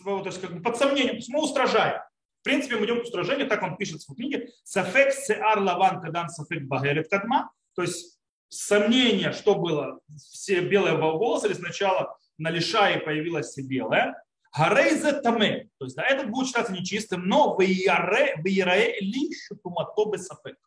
то 0.03 0.23
есть, 0.25 0.39
как 0.39 0.53
бы 0.53 0.61
под 0.61 0.77
сомнением, 0.77 1.11
то 1.11 1.17
есть 1.17 1.29
мы 1.29 1.43
устражаем. 1.43 2.01
В 2.41 2.43
принципе, 2.43 2.77
мы 2.77 2.85
идем 2.85 3.01
к 3.01 3.03
устражению, 3.03 3.47
так 3.47 3.61
он 3.63 3.75
пишет 3.75 3.97
в 3.97 4.03
своей 4.03 4.21
книге, 4.21 4.49
сафек 4.63 5.11
сеар 5.11 5.59
лаван 5.59 6.01
кадан 6.01 6.29
сафек 6.29 6.63
багерет 6.63 7.09
кадма, 7.09 7.51
то 7.75 7.81
есть 7.81 8.17
сомнение, 8.47 9.33
что 9.33 9.55
было, 9.55 9.99
все 10.15 10.61
белые 10.61 10.95
волосы, 10.95 11.47
или 11.47 11.53
сначала 11.53 12.17
на 12.37 12.49
лишае 12.49 12.99
появилась 12.99 13.57
белая, 13.57 14.15
Гарейзе 14.57 15.13
таме. 15.21 15.69
То 15.77 15.85
есть 15.85 15.95
да, 15.97 16.05
этот 16.05 16.29
будет 16.29 16.47
считаться 16.47 16.71
нечистым, 16.71 17.27
но 17.27 17.55
в 17.55 17.61
Иерае 17.61 18.99
лишь 19.01 19.49
туматобе 19.61 20.17
сапек. 20.17 20.57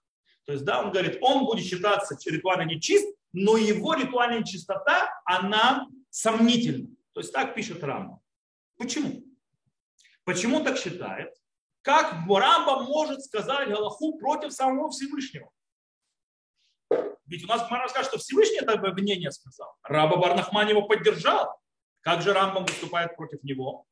То 0.45 0.53
есть, 0.53 0.65
да, 0.65 0.83
он 0.83 0.93
говорит, 0.93 1.19
он 1.21 1.45
будет 1.45 1.65
считаться 1.65 2.17
ритуально 2.31 2.63
нечист, 2.63 3.07
но 3.33 3.57
его 3.57 3.95
ритуальная 3.95 4.43
чистота, 4.43 5.11
она 5.25 5.87
сомнительна. 6.11 6.89
То 7.13 7.21
есть 7.21 7.33
так 7.33 7.55
пишет 7.55 7.83
Рамба. 7.83 8.21
Почему? 8.79 9.25
Почему 10.25 10.65
так 10.65 10.79
считает? 10.79 11.35
Как 11.83 12.27
Рамба 12.29 12.83
может 12.83 13.23
сказать 13.25 13.69
Галаху 13.69 14.19
против 14.19 14.53
самого 14.53 14.91
Всевышнего? 14.91 15.51
Ведь 17.27 17.45
у 17.45 17.47
нас 17.47 17.71
Мара 17.71 17.89
скажет, 17.89 18.09
что 18.09 18.19
Всевышний 18.19 18.59
это 18.59 18.79
мнение 18.93 19.31
сказал. 19.31 19.75
Раба 19.83 20.17
Барнахман 20.17 20.69
его 20.69 20.83
поддержал. 20.83 21.61
Как 22.01 22.23
же 22.23 22.33
Рамбам 22.33 22.65
выступает 22.65 23.17
против 23.17 23.43
него? 23.43 23.85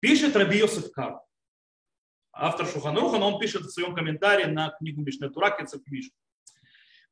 Пишет 0.00 0.36
Раби 0.36 0.58
Йосеф 0.58 0.92
Кар, 0.92 1.20
автор 2.32 2.66
Шуханруха, 2.66 3.18
но 3.18 3.34
он 3.34 3.40
пишет 3.40 3.62
в 3.62 3.70
своем 3.70 3.94
комментарии 3.94 4.44
на 4.44 4.70
книгу 4.70 5.02
Мишне 5.02 5.28
Тура, 5.28 5.50
Квиш. 5.50 6.10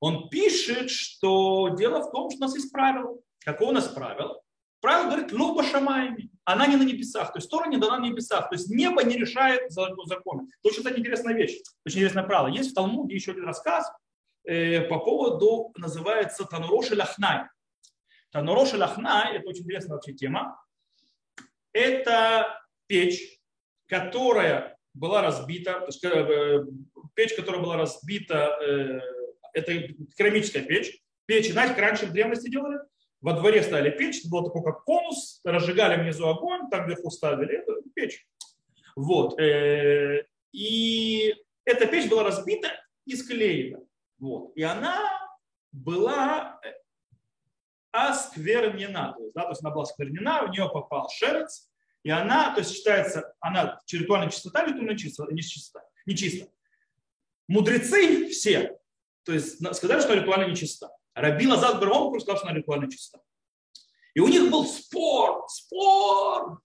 Он 0.01 0.29
пишет, 0.29 0.91
что 0.91 1.71
дело 1.71 2.01
в 2.03 2.13
том, 2.13 2.31
что 2.31 2.39
у 2.39 2.41
нас 2.41 2.55
есть 2.55 2.73
правило. 2.73 3.19
Какое 3.41 3.69
у 3.69 3.73
нас 3.73 3.89
правило? 3.89 4.41
Правило 4.81 5.11
говорит, 5.11 5.33
лоба 5.33 5.65
шамаями. 5.65 6.31
Она 6.45 6.67
не 6.69 6.77
на 6.77 6.85
небесах. 6.85 7.33
То 7.33 7.39
есть 7.41 7.51
Тора 7.51 7.69
не 7.69 7.79
дана 7.79 7.99
на 7.99 8.07
небесах. 8.07 8.49
То 8.49 8.55
есть 8.55 8.71
небо 8.71 9.03
не 9.03 9.17
решает 9.17 9.71
законы. 9.73 10.45
Это 10.45 10.69
очень, 10.69 10.79
кстати, 10.79 11.01
интересная 11.01 11.35
вещь. 11.35 11.61
Очень 11.85 11.99
интересное 11.99 12.23
правило. 12.23 12.47
Есть 12.47 12.71
в 12.71 12.75
Талмуде 12.75 13.15
еще 13.15 13.33
один 13.33 13.45
рассказ 13.45 13.91
по 14.89 14.99
поводу, 14.99 15.73
называется 15.77 16.45
Тануроши 16.45 16.97
Лахнай. 16.97 17.49
Тануроши 18.31 18.79
Лахнай, 18.79 19.37
это 19.37 19.49
очень 19.49 19.63
интересная 19.63 19.97
вообще 19.97 20.15
тема. 20.15 20.59
Это 21.73 22.59
печь, 22.87 23.41
которая 23.87 24.79
была 24.95 25.23
разбита, 25.23 25.81
то 25.81 25.87
есть 25.87 26.05
э, 26.05 26.65
печь, 27.15 27.35
которая 27.35 27.63
была 27.63 27.77
разбита, 27.77 28.57
э, 28.63 29.01
это 29.53 29.79
керамическая 30.17 30.63
печь. 30.63 30.99
Печь, 31.27 31.53
знаете, 31.53 31.81
раньше 31.81 32.07
в 32.07 32.13
древности 32.13 32.51
делали, 32.51 32.79
во 33.21 33.35
дворе 33.35 33.63
ставили 33.63 33.91
печь, 33.91 34.21
это 34.21 34.29
было 34.31 34.45
такой 34.45 34.63
как 34.65 34.85
конус, 34.85 35.41
разжигали 35.45 36.01
внизу 36.01 36.27
огонь, 36.27 36.71
там 36.71 36.87
вверху 36.87 37.11
ставили 37.11 37.59
это 37.59 37.75
печь. 37.95 38.27
Вот. 38.97 39.39
Э, 39.39 40.25
и 40.53 41.35
эта 41.65 41.87
печь 41.87 42.09
была 42.09 42.25
разбита 42.25 42.69
и 43.05 43.15
склеена. 43.15 43.81
Вот. 44.19 44.53
И 44.57 44.63
она 44.63 45.29
была 45.73 46.61
осквернена. 47.93 49.15
То 49.17 49.23
есть, 49.23 49.35
да, 49.35 49.43
то 49.43 49.49
есть 49.51 49.63
она 49.63 49.71
была 49.71 49.83
осквернена, 49.85 50.47
в 50.47 50.51
нее 50.51 50.69
попал 50.69 51.09
шерец, 51.11 51.71
и 52.03 52.11
она, 52.11 52.53
то 52.55 52.61
есть 52.61 52.73
считается, 52.73 53.35
она 53.41 53.81
ритуальная 53.91 54.31
чистота, 54.31 54.65
ритуальная 54.65 54.93
не 54.93 54.99
чистота, 54.99 55.33
не 56.07 56.17
чисто. 56.17 56.49
Мудрецы 57.49 58.29
все, 58.29 58.79
то 59.25 59.33
есть 59.33 59.59
сказали, 59.75 60.01
что 60.01 60.15
ритуально 60.15 60.51
нечиста. 60.51 60.91
Раби 61.15 61.47
Лазар 61.47 61.81
Бермон 61.81 62.19
сказал, 62.21 62.39
что 62.39 62.49
она 62.49 62.57
ритуально 62.57 62.91
чиста. 62.91 63.21
И 64.15 64.21
у 64.21 64.29
них 64.29 64.51
был 64.51 64.65
спор, 64.67 65.47
спор. 65.49 66.61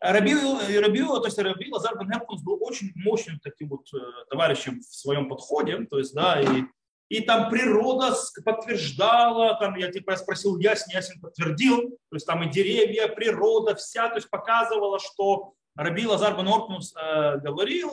Раби, 0.00 0.34
Раби, 0.78 1.02
то 1.02 1.24
есть 1.24 1.38
Раби 1.38 1.70
Лазар 1.70 1.96
Бен 1.98 2.10
был 2.42 2.58
очень 2.62 2.92
мощным 2.96 3.38
таким 3.40 3.68
вот 3.68 3.86
э, 3.92 3.98
товарищем 4.30 4.80
в 4.80 4.94
своем 4.94 5.28
подходе, 5.28 5.86
то 5.90 5.98
есть, 5.98 6.14
да, 6.14 6.40
и 6.40 6.64
и 7.10 7.20
там 7.22 7.50
природа 7.50 8.14
подтверждала, 8.44 9.56
там 9.58 9.74
я 9.74 9.90
типа 9.90 10.14
спросил 10.14 10.58
Ясен, 10.58 10.92
Ясен 10.92 11.20
подтвердил, 11.20 11.90
то 12.08 12.16
есть 12.16 12.24
там 12.24 12.44
и 12.44 12.50
деревья, 12.50 13.08
природа 13.08 13.74
вся, 13.74 14.08
то 14.08 14.14
есть 14.14 14.30
показывала, 14.30 15.00
что 15.00 15.54
Раби 15.74 16.06
Лазар 16.06 16.36
бен 16.36 16.46
э, 16.46 17.38
говорил, 17.38 17.90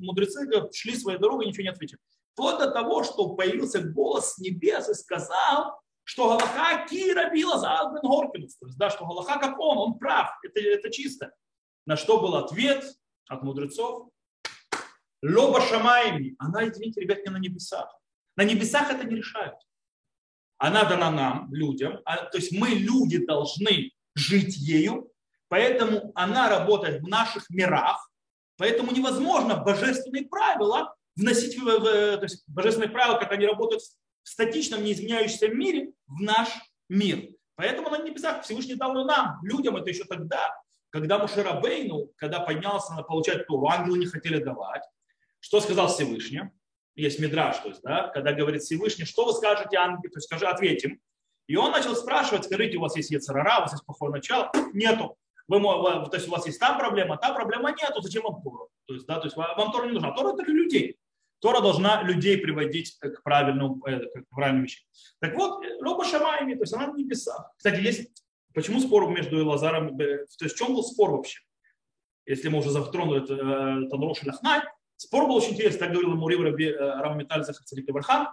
мудрецы 0.00 0.48
шли 0.72 0.96
своей 0.96 1.18
дорогой, 1.18 1.46
ничего 1.46 1.62
не 1.62 1.68
ответили. 1.68 2.00
Вплоть 2.32 2.58
до 2.58 2.70
того, 2.72 3.04
что 3.04 3.36
появился 3.36 3.80
голос 3.80 4.34
с 4.34 4.38
небес 4.38 4.88
и 4.88 4.94
сказал, 4.94 5.80
что 6.02 6.30
Галаха 6.30 6.86
ки 6.88 7.12
Раби 7.12 7.44
Лазар 7.44 7.92
бен 7.92 8.10
Оркнус, 8.10 8.56
то 8.56 8.66
есть 8.66 8.78
да, 8.78 8.90
что 8.90 9.06
Галаха 9.06 9.38
как 9.38 9.60
он, 9.60 9.78
он 9.78 9.98
прав, 9.98 10.28
это, 10.42 10.58
это 10.60 10.90
чисто. 10.90 11.32
На 11.86 11.96
что 11.96 12.20
был 12.20 12.34
ответ 12.34 12.84
от 13.28 13.42
мудрецов? 13.42 14.10
Лоба 15.22 15.60
шамаями, 15.60 16.34
она, 16.38 16.68
извините, 16.68 17.00
ребят, 17.00 17.24
не 17.24 17.30
на 17.30 17.38
небесах. 17.38 17.88
На 18.36 18.44
небесах 18.44 18.90
это 18.90 19.04
не 19.04 19.16
решают. 19.16 19.54
Она 20.58 20.84
дана 20.84 21.10
нам, 21.10 21.52
людям. 21.52 22.00
А, 22.04 22.24
то 22.26 22.38
есть 22.38 22.52
мы, 22.52 22.70
люди, 22.70 23.24
должны 23.24 23.92
жить 24.14 24.56
ею. 24.56 25.10
Поэтому 25.48 26.12
она 26.14 26.48
работает 26.48 27.02
в 27.02 27.08
наших 27.08 27.48
мирах. 27.50 28.10
Поэтому 28.56 28.90
невозможно 28.90 29.56
божественные 29.56 30.26
правила 30.26 30.94
вносить 31.14 31.56
в, 31.58 31.64
то 31.64 32.22
есть 32.22 32.44
божественные 32.48 32.90
правила, 32.90 33.18
как 33.18 33.32
они 33.32 33.46
работают 33.46 33.82
в 33.82 34.28
статичном, 34.28 34.82
неизменяющемся 34.82 35.48
мире, 35.48 35.92
в 36.06 36.20
наш 36.20 36.48
мир. 36.88 37.28
Поэтому 37.54 37.90
на 37.90 38.02
небесах 38.02 38.42
Всевышний 38.42 38.74
дал 38.74 38.92
нам, 39.04 39.38
людям 39.42 39.76
это 39.76 39.88
еще 39.88 40.04
тогда, 40.04 40.54
когда 40.90 41.18
Мушера 41.18 41.60
Бейну, 41.60 42.10
когда 42.16 42.40
поднялся 42.40 42.94
на 42.94 43.02
получать 43.02 43.46
Тору, 43.46 43.68
ангелы 43.68 43.98
не 43.98 44.06
хотели 44.06 44.42
давать. 44.42 44.82
Что 45.40 45.60
сказал 45.60 45.88
Всевышний? 45.88 46.50
есть 46.96 47.20
мидраж, 47.20 47.58
то 47.58 47.68
есть, 47.68 47.82
да, 47.82 48.08
когда 48.08 48.32
говорит 48.32 48.62
Всевышний, 48.62 49.04
что 49.04 49.26
вы 49.26 49.32
скажете, 49.34 49.76
ангел, 49.76 50.10
то 50.10 50.16
есть 50.16 50.26
скажи, 50.26 50.46
ответим. 50.46 50.98
И 51.46 51.54
он 51.54 51.70
начал 51.70 51.94
спрашивать, 51.94 52.44
скажите, 52.44 52.78
у 52.78 52.80
вас 52.80 52.96
есть 52.96 53.10
Ецарара, 53.10 53.58
у 53.58 53.60
вас 53.62 53.72
есть 53.72 53.84
плохое 53.84 54.10
начало? 54.10 54.50
Нету. 54.72 55.16
Вы, 55.46 55.60
то 55.60 56.10
есть 56.14 56.26
у 56.26 56.32
вас 56.32 56.44
есть 56.46 56.58
там 56.58 56.76
проблема, 56.78 57.18
там 57.18 57.36
проблема 57.36 57.70
нету, 57.70 58.00
зачем 58.00 58.24
вам 58.24 58.42
Тора? 58.42 58.66
То 58.86 58.94
есть, 58.94 59.06
да, 59.06 59.20
то 59.20 59.26
есть 59.26 59.36
вам 59.36 59.70
Тора 59.70 59.86
не 59.86 59.92
нужна. 59.92 60.10
Тора 60.12 60.32
это 60.32 60.42
для 60.42 60.54
людей. 60.54 60.98
Тора 61.38 61.60
должна 61.60 62.02
людей 62.02 62.38
приводить 62.38 62.98
к 62.98 63.22
правильному, 63.22 63.80
э, 63.86 64.00
к 64.00 64.28
правильным 64.34 64.64
вещам. 64.64 64.84
Так 65.20 65.36
вот, 65.36 65.62
Роба 65.80 66.04
Шамайми, 66.04 66.54
то 66.54 66.62
есть 66.62 66.72
она 66.72 66.90
в 66.90 66.96
небесах. 66.96 67.52
Кстати, 67.56 67.80
есть, 67.80 68.10
почему 68.56 68.80
спор 68.80 69.08
между 69.10 69.46
Лазаром, 69.46 70.00
э, 70.00 70.26
то 70.38 70.44
есть 70.44 70.56
в 70.56 70.58
чем 70.58 70.74
был 70.74 70.82
спор 70.82 71.10
вообще? 71.10 71.40
Если 72.24 72.48
мы 72.48 72.58
уже 72.58 72.70
затронули 72.70 73.22
э, 73.22 73.88
Танрош 73.88 74.24
Лахнай, 74.24 74.62
Спор 74.96 75.26
был 75.26 75.36
очень 75.36 75.52
интересный, 75.52 75.80
так 75.80 75.90
говорил 75.92 76.12
ему 76.12 76.26
Раби 76.26 76.68
э, 76.68 76.74
Рамамиталь 76.74 77.44
Захарцарик 77.44 77.88
Ибрахам. 77.88 78.28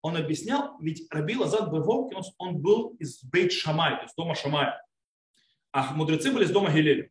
Он 0.00 0.16
объяснял, 0.16 0.78
ведь 0.80 1.06
Раби 1.10 1.36
Лазад 1.36 1.70
Беволки, 1.70 2.14
он, 2.14 2.22
он 2.38 2.58
был 2.58 2.96
из 2.98 3.22
Бейт 3.24 3.52
Шамай, 3.52 3.96
то 3.96 4.02
есть 4.04 4.16
дома 4.16 4.34
Шамая. 4.34 4.82
А 5.70 5.92
мудрецы 5.92 6.32
были 6.32 6.44
из 6.44 6.50
дома 6.50 6.70
Гилеля. 6.70 7.10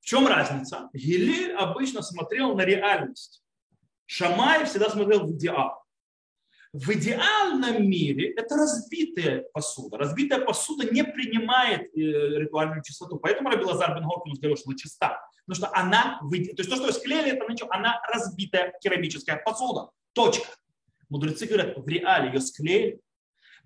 В 0.00 0.06
чем 0.06 0.26
разница? 0.26 0.90
Гилель 0.92 1.52
обычно 1.52 2.02
смотрел 2.02 2.56
на 2.56 2.64
реальность. 2.64 3.44
Шамай 4.06 4.64
всегда 4.64 4.90
смотрел 4.90 5.26
в 5.26 5.30
идеал. 5.32 5.77
В 6.72 6.92
идеальном 6.92 7.88
мире 7.88 8.34
это 8.34 8.56
разбитая 8.56 9.44
посуда. 9.52 9.96
Разбитая 9.96 10.44
посуда 10.44 10.84
не 10.92 11.02
принимает 11.02 11.82
э, 11.96 12.00
ритуальную 12.40 12.82
чистоту. 12.82 13.18
Поэтому 13.18 13.48
Раби 13.48 13.64
Лазар 13.64 13.94
бен 13.94 14.06
Горкин 14.06 14.34
говорил, 14.34 14.56
что 14.56 14.68
она 14.68 14.76
чиста. 14.76 15.18
Потому 15.46 15.66
что 15.66 15.78
она, 15.78 16.20
то 16.20 16.36
есть 16.36 16.56
то, 16.56 16.76
что 16.76 16.92
склеили, 16.92 17.30
это 17.30 17.50
ничего, 17.50 17.70
она 17.72 18.00
разбитая 18.12 18.74
керамическая 18.82 19.36
посуда. 19.42 19.90
Точка. 20.12 20.46
Мудрецы 21.08 21.46
говорят, 21.46 21.78
в 21.78 21.88
реале 21.88 22.32
ее 22.32 22.40
склеили. 22.40 23.00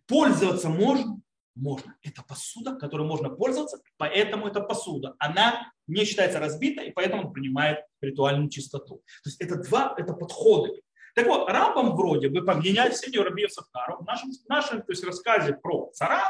Пользоваться 0.07 0.69
можно? 0.69 1.21
Можно. 1.57 1.97
Это 2.03 2.23
посуда, 2.23 2.77
которой 2.77 3.07
можно 3.07 3.29
пользоваться, 3.29 3.81
поэтому 3.97 4.47
это 4.47 4.61
посуда. 4.61 5.15
Она 5.19 5.73
не 5.87 6.05
считается 6.05 6.39
разбитой, 6.39 6.89
и 6.89 6.93
поэтому 6.93 7.33
принимает 7.33 7.81
ритуальную 8.01 8.49
чистоту. 8.49 9.03
То 9.23 9.29
есть 9.29 9.41
это 9.41 9.57
два 9.57 9.95
это 9.99 10.15
подходы. 10.15 10.83
Так 11.15 11.27
вот, 11.27 11.49
Рамбам 11.49 11.95
вроде 11.95 12.29
бы, 12.29 12.41
мнению 12.41 12.97
Сеньора 12.97 13.31
Рабиев 13.31 13.53
Сахару, 13.53 13.99
в 13.99 14.07
нашем, 14.07 14.31
в 14.33 14.49
нашем 14.49 14.83
то 14.83 14.93
есть, 14.93 15.05
рассказе 15.05 15.55
про 15.55 15.91
цара 15.93 16.23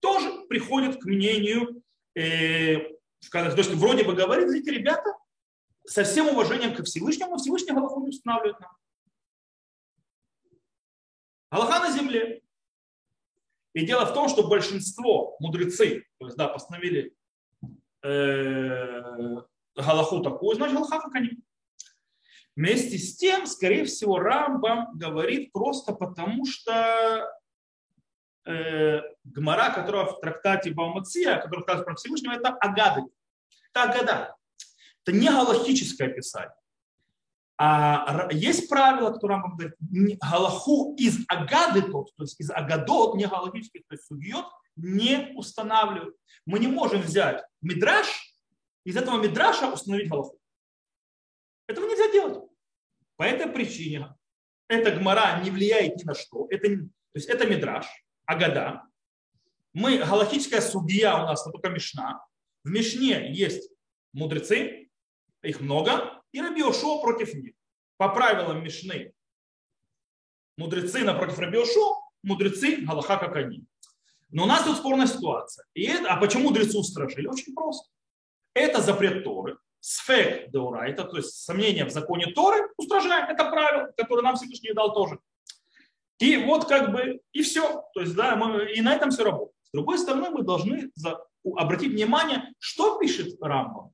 тоже 0.00 0.46
приходит 0.48 1.00
к 1.00 1.04
мнению 1.04 1.82
э, 2.14 2.98
то 3.30 3.56
есть 3.56 3.70
вроде 3.74 4.04
бы 4.04 4.14
говорит, 4.14 4.48
эти 4.48 4.70
ребята, 4.70 5.12
со 5.84 6.04
всем 6.04 6.28
уважением 6.28 6.74
к 6.74 6.84
Всевышнему, 6.84 7.36
Всевышний 7.36 7.72
Галаху 7.72 8.00
не 8.00 8.10
устанавливает 8.10 8.60
нам. 8.60 8.70
Галаха 11.50 11.80
на 11.80 11.90
земле. 11.90 12.42
И 13.74 13.86
дело 13.86 14.06
в 14.06 14.14
том, 14.14 14.28
что 14.28 14.46
большинство 14.46 15.36
мудрецы, 15.40 16.04
то 16.18 16.26
есть, 16.26 16.36
да, 16.36 16.48
постановили 16.48 17.16
э, 18.02 19.36
Галаху 19.74 20.22
такую, 20.22 20.56
значит, 20.56 20.76
Галаха 20.76 21.00
как 21.00 21.14
они. 21.14 21.30
Вместе 22.58 22.98
с 22.98 23.16
тем, 23.16 23.46
скорее 23.46 23.84
всего, 23.84 24.18
Рамбам 24.18 24.88
говорит 24.98 25.52
просто 25.52 25.92
потому, 25.92 26.44
что 26.44 27.24
э, 28.44 29.00
Гмара, 29.22 29.72
которая 29.72 30.06
в 30.06 30.18
трактате 30.18 30.72
Баумация, 30.72 31.40
который 31.40 31.62
сказал 31.62 31.84
про 31.84 31.94
Всевышнего, 31.94 32.32
это 32.32 32.48
Агады. 32.48 33.02
Это 33.70 33.82
Агада. 33.84 34.36
Это 35.04 35.16
не 35.16 35.28
галактическое 35.28 36.08
описание. 36.08 36.52
А 37.58 38.26
есть 38.32 38.68
правило, 38.68 39.12
которое 39.12 39.34
Рамбам 39.34 39.56
говорит, 39.56 39.76
галаху 40.20 40.96
из 40.96 41.24
агады, 41.28 41.82
то 41.82 42.06
есть 42.18 42.40
из 42.40 42.50
агадот, 42.50 43.14
не 43.14 43.26
галактических, 43.26 43.82
то 43.86 43.94
есть 43.94 44.06
судьет, 44.06 44.46
не 44.74 45.32
устанавливают. 45.36 46.16
Мы 46.44 46.58
не 46.58 46.66
можем 46.66 47.02
взять 47.02 47.44
мидраж, 47.60 48.08
из 48.82 48.96
этого 48.96 49.22
мидраша 49.22 49.72
установить 49.72 50.08
галаху. 50.10 50.40
Этого 51.68 51.86
нельзя 51.86 52.10
делать. 52.10 52.47
По 53.18 53.24
этой 53.24 53.48
причине 53.48 54.14
эта 54.68 54.92
гмара 54.92 55.42
не 55.42 55.50
влияет 55.50 55.96
ни 55.96 56.04
на 56.04 56.14
что. 56.14 56.46
Это, 56.50 56.68
то 56.68 57.14
есть 57.14 57.28
это 57.28 57.46
мидраж, 57.46 57.84
агада. 58.24 58.84
Мы, 59.72 59.98
галактическая 59.98 60.60
судья 60.60 61.16
у 61.16 61.26
нас, 61.26 61.42
это 61.42 61.50
только 61.50 61.68
Мишна. 61.68 62.24
В 62.62 62.70
Мишне 62.70 63.32
есть 63.32 63.72
мудрецы, 64.12 64.88
их 65.42 65.60
много, 65.60 66.22
и 66.30 66.40
Раби 66.40 66.62
Ошо 66.62 67.02
против 67.02 67.34
них. 67.34 67.54
По 67.96 68.08
правилам 68.08 68.62
Мишны 68.62 69.12
мудрецы 70.56 71.02
напротив 71.02 71.40
Раби 71.40 71.58
Ошо, 71.58 72.00
мудрецы 72.22 72.76
Галаха 72.76 73.16
как 73.16 73.34
они. 73.34 73.66
Но 74.30 74.44
у 74.44 74.46
нас 74.46 74.62
тут 74.62 74.76
спорная 74.76 75.08
ситуация. 75.08 75.66
И 75.74 75.82
это, 75.86 76.12
а 76.12 76.20
почему 76.20 76.44
мудрецы 76.44 76.78
устражили? 76.78 77.26
Очень 77.26 77.52
просто. 77.52 77.90
Это 78.54 78.80
запрет 78.80 79.24
Торы. 79.24 79.58
Сфек 79.80 80.50
деурайта, 80.50 81.04
то 81.04 81.16
есть 81.16 81.44
сомнение 81.44 81.84
в 81.84 81.90
законе 81.90 82.26
Торы, 82.32 82.68
устражаем. 82.76 83.28
Это 83.28 83.44
правило, 83.50 83.92
которое 83.96 84.22
нам 84.22 84.36
Всевышний 84.36 84.72
дал 84.72 84.92
тоже. 84.92 85.18
И 86.18 86.36
вот 86.36 86.66
как 86.66 86.92
бы, 86.92 87.20
и 87.32 87.42
все. 87.42 87.84
То 87.94 88.00
есть, 88.00 88.14
да, 88.14 88.34
мы, 88.36 88.72
и 88.72 88.80
на 88.80 88.94
этом 88.94 89.10
все 89.10 89.24
работает. 89.24 89.54
С 89.62 89.72
другой 89.72 89.98
стороны, 89.98 90.30
мы 90.30 90.42
должны 90.42 90.90
за, 90.94 91.20
обратить 91.56 91.92
внимание, 91.92 92.52
что 92.58 92.98
пишет 92.98 93.36
Рамбам. 93.40 93.92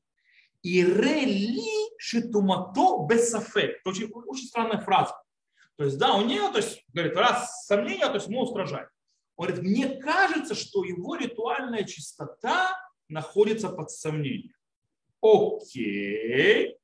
И 0.62 0.82
рели 0.82 1.90
шитумато 1.98 3.06
бесафе. 3.06 3.76
Это 3.78 3.90
очень, 3.90 4.10
очень 4.10 4.46
странная 4.46 4.80
фраза. 4.80 5.14
То 5.76 5.84
есть, 5.84 5.98
да, 5.98 6.14
у 6.14 6.24
нее, 6.24 6.48
то 6.50 6.58
есть, 6.58 6.82
говорит, 6.92 7.16
раз 7.16 7.66
сомнения, 7.66 8.06
то 8.06 8.14
есть 8.14 8.28
мы 8.28 8.40
устражаем. 8.42 8.88
Он 9.36 9.48
говорит, 9.48 9.64
мне 9.64 9.88
кажется, 10.00 10.54
что 10.54 10.84
его 10.84 11.16
ритуальная 11.16 11.84
чистота 11.84 12.70
находится 13.08 13.68
под 13.68 13.90
сомнением. 13.90 14.54
Окей. 15.24 16.76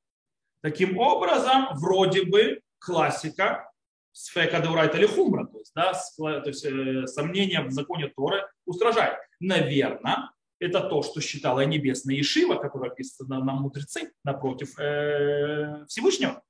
Таким 0.63 0.99
образом, 0.99 1.69
вроде 1.75 2.25
бы 2.25 2.63
классика 2.79 3.71
сфека 4.13 4.61
деурайта 4.61 4.97
или 4.97 5.07
хумра, 5.07 5.47
то 5.47 5.59
есть, 5.59 5.73
да, 5.75 5.93
то 6.41 6.49
есть 6.49 6.65
э, 6.65 7.07
сомнения 7.07 7.61
в 7.61 7.71
законе 7.71 8.09
Торы 8.09 8.49
устражает. 8.65 9.19
Наверное, 9.41 10.31
это 10.59 10.81
то, 10.81 11.03
что 11.03 11.21
считала 11.21 11.65
небесная 11.67 12.19
Ишива, 12.19 12.57
которая 12.57 12.91
описана 12.91 13.45
на, 13.45 13.53
мудрецы 13.55 14.13
напротив 14.25 14.79
э, 14.79 15.85
Всевышнего. 15.87 16.43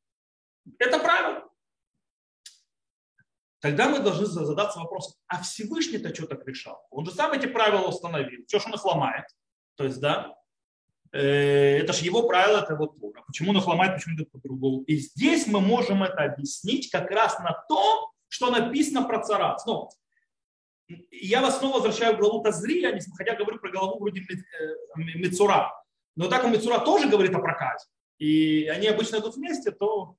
Это 0.78 0.98
правило. 1.00 1.48
Тогда 3.60 3.88
мы 3.88 3.98
должны 3.98 4.26
задаться 4.26 4.78
вопросом, 4.78 5.14
а 5.26 5.42
Всевышний-то 5.42 6.14
что 6.14 6.26
так 6.26 6.46
решал? 6.46 6.86
Он 6.90 7.04
же 7.04 7.10
сам 7.10 7.32
эти 7.32 7.46
правила 7.46 7.88
установил. 7.88 8.44
Что 8.48 8.60
ж 8.60 8.66
он 8.66 8.74
их 8.74 8.84
ломает? 8.84 9.26
То 9.76 9.84
есть, 9.84 10.00
да, 10.00 10.39
это 11.12 11.92
же 11.92 12.04
его 12.04 12.22
правило, 12.28 12.58
это 12.58 12.76
вот 12.76 13.00
Тора. 13.00 13.22
Почему 13.26 13.50
он 13.50 13.58
их 13.58 13.66
ломает, 13.66 13.94
почему 13.94 14.14
это 14.16 14.24
по-другому? 14.30 14.82
И 14.82 14.96
здесь 14.96 15.46
мы 15.46 15.60
можем 15.60 16.02
это 16.02 16.22
объяснить 16.24 16.90
как 16.90 17.10
раз 17.10 17.38
на 17.40 17.52
том, 17.68 18.10
что 18.28 18.50
написано 18.50 19.02
про 19.02 19.20
царат. 19.20 19.60
Снова, 19.60 19.90
я 21.10 21.40
вас 21.40 21.58
снова 21.58 21.74
возвращаю 21.74 22.16
в 22.16 22.18
главу 22.18 22.42
Тазрия, 22.42 22.98
хотя 23.16 23.34
говорю 23.34 23.58
про 23.58 23.70
главу 23.70 23.98
вроде 23.98 24.24
Мецура. 24.96 25.54
Э, 25.54 25.84
Но 26.16 26.28
так 26.28 26.42
как 26.42 26.52
Мецура 26.52 26.78
тоже 26.78 27.08
говорит 27.08 27.34
о 27.34 27.40
проказе, 27.40 27.86
и 28.18 28.66
они 28.66 28.86
обычно 28.88 29.16
идут 29.16 29.36
вместе, 29.36 29.70
то, 29.70 30.16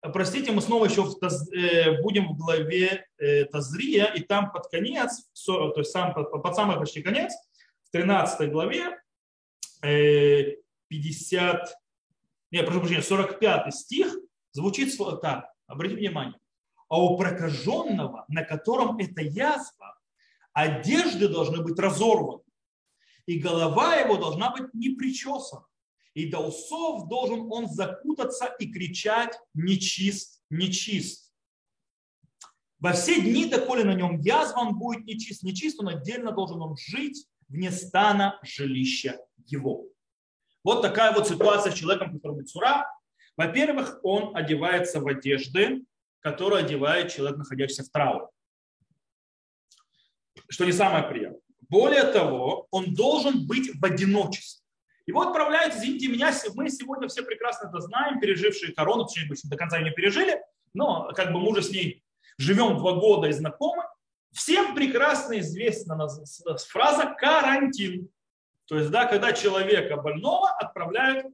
простите, 0.00 0.52
мы 0.52 0.60
снова 0.60 0.86
еще 0.86 1.02
в 1.02 1.18
Таз, 1.18 1.50
э, 1.52 2.00
будем 2.02 2.28
в 2.28 2.36
главе 2.36 3.06
э, 3.18 3.44
Тазрия, 3.46 4.06
и 4.06 4.20
там 4.20 4.52
под 4.52 4.68
конец, 4.68 5.28
то 5.46 5.72
есть 5.76 5.90
сам, 5.90 6.14
под, 6.14 6.30
под 6.30 6.54
самый 6.54 6.78
почти 6.78 7.02
конец, 7.02 7.32
в 7.84 7.90
13 7.92 8.50
главе, 8.50 8.98
50, 9.80 11.74
не, 12.50 12.62
прошу 12.62 12.80
прощения, 12.80 13.02
45 13.02 13.74
стих 13.74 14.16
звучит 14.52 14.96
так, 15.20 15.52
обратите 15.66 16.00
внимание, 16.00 16.38
а 16.88 17.02
у 17.02 17.16
прокаженного, 17.16 18.24
на 18.28 18.42
котором 18.44 18.98
эта 18.98 19.22
язва, 19.22 19.98
одежды 20.52 21.28
должны 21.28 21.62
быть 21.62 21.78
разорваны, 21.78 22.42
и 23.26 23.38
голова 23.38 23.96
его 23.96 24.16
должна 24.16 24.50
быть 24.50 24.72
не 24.74 24.90
причесана, 24.90 25.66
и 26.14 26.30
до 26.30 26.40
усов 26.40 27.08
должен 27.08 27.52
он 27.52 27.68
закутаться 27.68 28.46
и 28.58 28.70
кричать 28.72 29.38
«нечист, 29.54 30.42
нечист». 30.50 31.28
Во 32.80 32.92
все 32.92 33.20
дни, 33.20 33.44
доколе 33.46 33.84
на 33.84 33.94
нем 33.94 34.20
язва, 34.20 34.60
он 34.60 34.78
будет 34.78 35.04
нечист. 35.04 35.42
Нечист, 35.42 35.80
он 35.80 35.88
отдельно 35.88 36.30
должен 36.30 36.62
он 36.62 36.76
жить 36.76 37.26
вне 37.48 37.70
стана 37.70 38.38
жилища 38.42 39.18
его. 39.46 39.86
Вот 40.64 40.82
такая 40.82 41.12
вот 41.12 41.28
ситуация 41.28 41.72
с 41.72 41.74
человеком, 41.74 42.12
который 42.12 42.38
Мицура. 42.38 42.86
Во-первых, 43.36 44.00
он 44.02 44.36
одевается 44.36 45.00
в 45.00 45.06
одежды, 45.06 45.84
которые 46.20 46.64
одевает 46.64 47.12
человек, 47.12 47.38
находящийся 47.38 47.84
в 47.84 47.90
трауре 47.90 48.26
что 50.48 50.64
не 50.64 50.72
самое 50.72 51.04
приятное. 51.04 51.40
Более 51.68 52.04
того, 52.04 52.66
он 52.70 52.94
должен 52.94 53.46
быть 53.46 53.70
в 53.74 53.84
одиночестве. 53.84 54.64
Его 55.06 55.22
отправляют, 55.22 55.74
извините 55.74 56.08
меня, 56.08 56.32
мы 56.54 56.68
сегодня 56.70 57.08
все 57.08 57.22
прекрасно 57.22 57.68
это 57.68 57.80
знаем, 57.80 58.20
пережившие 58.20 58.74
корону, 58.74 59.06
точнее, 59.06 59.28
до 59.44 59.56
конца 59.56 59.80
не 59.80 59.90
пережили, 59.90 60.40
но 60.74 61.10
как 61.14 61.32
бы 61.32 61.40
мы 61.40 61.48
уже 61.48 61.62
с 61.62 61.70
ней 61.70 62.02
живем 62.36 62.76
два 62.76 62.94
года 62.94 63.28
и 63.28 63.32
знакомы. 63.32 63.84
Всем 64.38 64.76
прекрасно 64.76 65.40
известна 65.40 65.96
фраза 66.68 67.06
«карантин». 67.18 68.08
То 68.66 68.78
есть, 68.78 68.88
да, 68.90 69.06
когда 69.06 69.32
человека 69.32 69.96
больного 69.96 70.50
отправляют 70.50 71.26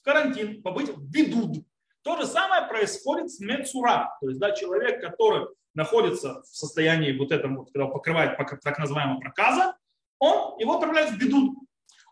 в 0.00 0.04
карантин, 0.04 0.62
побыть 0.62 0.88
в 0.88 1.02
бедуд. 1.02 1.66
То 2.02 2.16
же 2.16 2.26
самое 2.26 2.68
происходит 2.68 3.32
с 3.32 3.40
мецура. 3.40 4.16
То 4.20 4.28
есть, 4.28 4.38
да, 4.38 4.52
человек, 4.52 5.00
который 5.00 5.48
находится 5.74 6.42
в 6.42 6.46
состоянии 6.46 7.10
вот 7.10 7.32
этом, 7.32 7.56
вот, 7.56 7.72
когда 7.72 7.88
покрывает 7.88 8.38
так 8.62 8.78
называемого 8.78 9.18
проказа, 9.18 9.76
он, 10.20 10.60
его 10.60 10.74
отправляют 10.74 11.10
в 11.10 11.18
беду. 11.18 11.56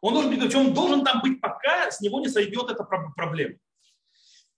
Он 0.00 0.12
должен 0.12 0.35
быть, 0.35 0.54
он 0.57 0.74
должен 0.74 1.04
там 1.04 1.20
быть, 1.22 1.40
пока 1.40 1.88
с 1.92 2.00
него 2.00 2.18
не 2.18 2.28
сойдет 2.28 2.68
эта 2.68 2.83
проблема. 2.83 3.54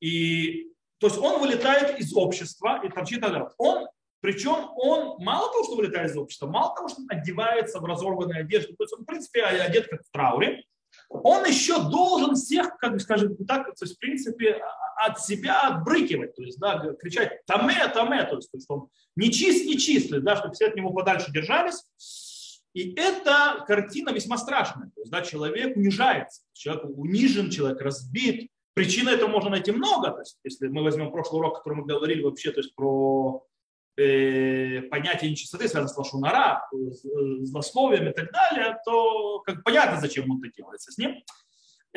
И, 0.01 0.73
то 0.97 1.09
есть 1.09 1.19
он 1.19 1.43
вылетает 1.43 2.01
из 2.01 2.17
общества 2.17 2.81
и 2.83 2.89
тогда. 2.89 3.53
Он, 3.59 3.87
причем 4.27 4.71
он 4.75 5.23
мало 5.23 5.53
того, 5.53 5.63
что 5.63 5.77
вылетает 5.77 6.11
из 6.11 6.17
общества, 6.17 6.49
мало 6.49 6.75
того, 6.75 6.89
что 6.89 7.01
одевается 7.09 7.79
в 7.79 7.85
разорванные 7.85 8.41
одежды, 8.41 8.75
то 8.75 8.83
есть 8.83 8.93
он, 8.93 9.05
в 9.05 9.07
принципе, 9.07 9.45
одет 9.45 9.87
как 9.87 10.03
в 10.03 10.11
трауре, 10.11 10.65
он 11.11 11.45
еще 11.45 11.81
должен 11.89 12.35
всех, 12.35 12.77
как 12.79 12.95
бы 12.95 12.99
скажем 12.99 13.37
так, 13.47 13.67
то 13.67 13.85
есть, 13.85 13.95
в 13.95 13.99
принципе, 14.01 14.61
от 14.97 15.21
себя 15.21 15.61
отбрыкивать, 15.69 16.35
то 16.35 16.43
есть, 16.43 16.59
да, 16.59 16.93
кричать 17.01 17.47
«таме, 17.47 17.77
таме», 17.95 18.25
то 18.25 18.35
есть, 18.35 18.51
то 18.51 18.57
есть 18.57 18.69
он 18.69 18.89
не 19.15 19.31
чист, 19.31 19.65
не 19.65 19.79
чист, 19.79 20.11
да, 20.11 20.35
чтобы 20.35 20.55
все 20.55 20.67
от 20.67 20.75
него 20.75 20.93
подальше 20.93 21.31
держались. 21.31 21.85
И 22.75 22.95
эта 22.97 23.65
картина 23.65 24.11
весьма 24.11 24.39
страшная. 24.39 24.91
То 24.97 25.03
есть, 25.03 25.13
да, 25.13 25.23
человек 25.23 25.77
унижается, 25.77 26.43
человек 26.53 26.83
унижен, 26.99 27.49
человек 27.49 27.81
разбит. 27.81 28.51
Причин 28.75 29.07
этого 29.07 29.29
можно 29.29 29.51
найти 29.51 29.71
много. 29.71 30.11
То 30.11 30.19
есть, 30.19 30.37
если 30.43 30.67
мы 30.67 30.83
возьмем 30.83 31.13
прошлый 31.13 31.39
урок, 31.39 31.59
который 31.59 31.75
мы 31.75 31.87
говорили 31.87 32.25
вообще 32.25 32.51
то 32.51 32.59
есть, 32.59 32.75
про 32.75 33.47
понятие 33.97 35.31
нечистоты, 35.31 35.69
связанное 35.69 35.89
с 35.89 35.97
лошунара, 35.97 36.69
злословием 36.71 38.09
и 38.09 38.13
так 38.13 38.31
далее, 38.31 38.77
то 38.85 39.41
как 39.41 39.65
понятно, 39.65 40.01
зачем 40.01 40.31
он 40.31 40.39
это 40.43 40.53
делается 40.55 40.93
с 40.93 40.99
ним. 40.99 41.23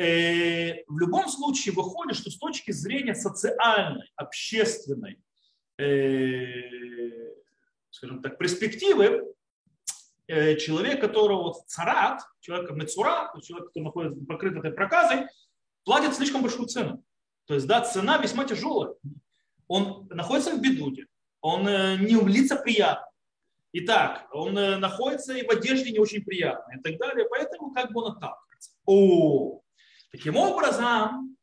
Э, 0.00 0.82
в 0.88 0.98
любом 0.98 1.28
случае 1.28 1.74
выходит, 1.74 2.16
что 2.16 2.30
с 2.30 2.38
точки 2.38 2.70
зрения 2.70 3.14
социальной, 3.14 4.10
общественной, 4.16 5.20
э, 5.78 7.34
скажем 7.90 8.22
так, 8.22 8.38
перспективы, 8.38 9.34
э, 10.26 10.56
человек, 10.56 11.02
которого 11.02 11.52
царат, 11.66 12.22
человек 12.40 12.70
мецура, 12.70 13.30
человек, 13.42 13.68
который 13.68 13.84
находится 13.84 14.24
покрыт 14.24 14.56
этой 14.56 14.70
проказой, 14.70 15.26
платит 15.84 16.14
слишком 16.14 16.40
большую 16.40 16.66
цену. 16.66 17.04
То 17.44 17.52
есть, 17.52 17.66
да, 17.66 17.82
цена 17.82 18.16
весьма 18.16 18.46
тяжелая. 18.46 18.94
Он 19.68 20.08
находится 20.08 20.54
в 20.54 20.62
бедуде, 20.62 21.08
он 21.40 21.64
не 21.64 22.16
улица 22.16 22.56
приятно. 22.56 23.10
Итак, 23.72 24.26
он 24.32 24.58
э, 24.58 24.78
находится 24.78 25.32
и 25.32 25.46
в 25.46 25.50
одежде 25.50 25.92
не 25.92 26.00
очень 26.00 26.24
приятной 26.24 26.78
и 26.78 26.80
так 26.80 26.98
далее, 26.98 27.26
поэтому 27.30 27.72
как 27.72 27.92
бы 27.92 28.02
он 28.02 28.12
отталкивается. 28.12 28.72
О, 28.84 29.60
таким 30.10 30.36
образом, 30.36 31.36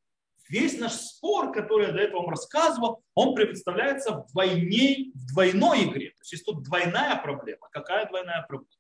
весь 0.49 0.77
наш 0.77 0.91
спор, 0.91 1.53
который 1.53 1.87
я 1.87 1.93
до 1.93 1.99
этого 1.99 2.21
вам 2.21 2.31
рассказывал, 2.31 3.01
он 3.13 3.33
представляется 3.33 4.11
в, 4.11 4.31
двойне, 4.33 5.11
в 5.13 5.31
двойной 5.31 5.85
игре. 5.85 6.09
То 6.09 6.21
есть 6.21 6.31
есть 6.33 6.45
тут 6.45 6.63
двойная 6.63 7.15
проблема. 7.15 7.69
Какая 7.71 8.07
двойная 8.07 8.43
проблема? 8.45 8.71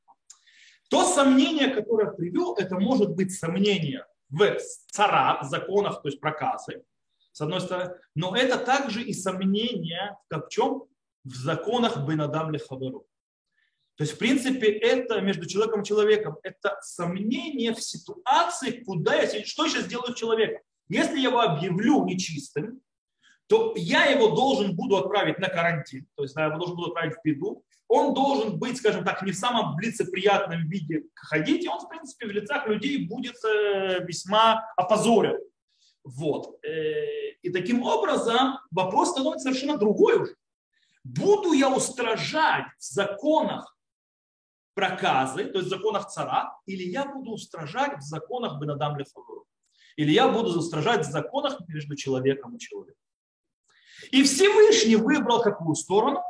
То 0.89 1.05
сомнение, 1.05 1.69
которое 1.69 2.11
привел, 2.11 2.55
это 2.55 2.77
может 2.77 3.15
быть 3.15 3.33
сомнение 3.33 4.05
в 4.29 4.57
цара, 4.91 5.39
законах, 5.43 6.01
то 6.01 6.09
есть 6.09 6.19
проказы, 6.19 6.83
с 7.31 7.39
одной 7.39 7.61
стороны, 7.61 7.95
но 8.13 8.35
это 8.35 8.57
также 8.57 9.03
и 9.03 9.13
сомнение 9.13 10.17
в 10.29 10.49
чем? 10.49 10.83
В 11.27 11.35
законах 11.35 11.97
Бенадам 12.07 12.51
Лехаверу. 12.51 13.05
То 13.97 14.03
есть, 14.03 14.13
в 14.13 14.17
принципе, 14.19 14.67
это 14.67 15.21
между 15.21 15.47
человеком 15.47 15.81
и 15.81 15.85
человеком, 15.85 16.37
это 16.43 16.77
сомнение 16.81 17.73
в 17.73 17.81
ситуации, 17.81 18.83
куда 18.83 19.15
я, 19.15 19.45
что 19.45 19.65
я 19.65 19.71
сейчас 19.71 19.87
делаю 19.87 20.13
с 20.13 20.19
человеком. 20.19 20.61
Если 20.87 21.19
я 21.19 21.29
его 21.29 21.41
объявлю 21.41 22.05
нечистым, 22.05 22.81
то 23.47 23.73
я 23.75 24.05
его 24.05 24.29
должен 24.29 24.75
буду 24.75 24.97
отправить 24.97 25.39
на 25.39 25.49
карантин, 25.49 26.07
то 26.15 26.23
есть 26.23 26.35
я 26.35 26.45
его 26.45 26.57
должен 26.57 26.75
буду 26.75 26.89
отправить 26.89 27.15
в 27.15 27.21
беду. 27.23 27.63
Он 27.89 28.13
должен 28.13 28.59
быть, 28.59 28.77
скажем 28.77 29.05
так, 29.05 29.23
не 29.23 29.31
в 29.31 29.37
самом 29.37 29.79
лицеприятном 29.79 30.67
виде 30.67 31.03
ходить, 31.15 31.63
и 31.63 31.69
он, 31.69 31.79
в 31.79 31.87
принципе, 31.87 32.27
в 32.27 32.31
лицах 32.31 32.67
людей 32.67 33.07
будет 33.07 33.37
э, 33.45 34.05
весьма 34.05 34.69
опозорен. 34.75 35.37
Вот. 36.03 36.59
Э, 36.65 37.31
и 37.41 37.49
таким 37.49 37.83
образом 37.83 38.59
вопрос 38.71 39.11
становится 39.11 39.45
совершенно 39.45 39.77
другой 39.77 40.21
уже. 40.21 40.35
Буду 41.07 41.53
я 41.53 41.69
устражать 41.73 42.65
в 42.77 42.83
законах 42.83 43.77
проказы, 44.73 45.45
то 45.45 45.59
есть 45.59 45.67
в 45.67 45.69
законах 45.69 46.07
цара, 46.07 46.59
или 46.65 46.83
я 46.83 47.05
буду 47.05 47.31
устражать 47.31 47.97
в 47.97 48.01
законах 48.01 48.59
Бенадам 48.59 48.97
Лефавру. 48.97 49.45
Или 49.95 50.11
я 50.11 50.27
буду 50.27 50.59
устражать 50.59 51.07
в 51.07 51.09
законах 51.09 51.59
между 51.67 51.95
человеком 51.95 52.55
и 52.55 52.59
человеком. 52.59 53.01
И 54.11 54.21
Всевышний 54.23 54.97
выбрал 54.97 55.41
какую 55.41 55.75
сторону? 55.75 56.21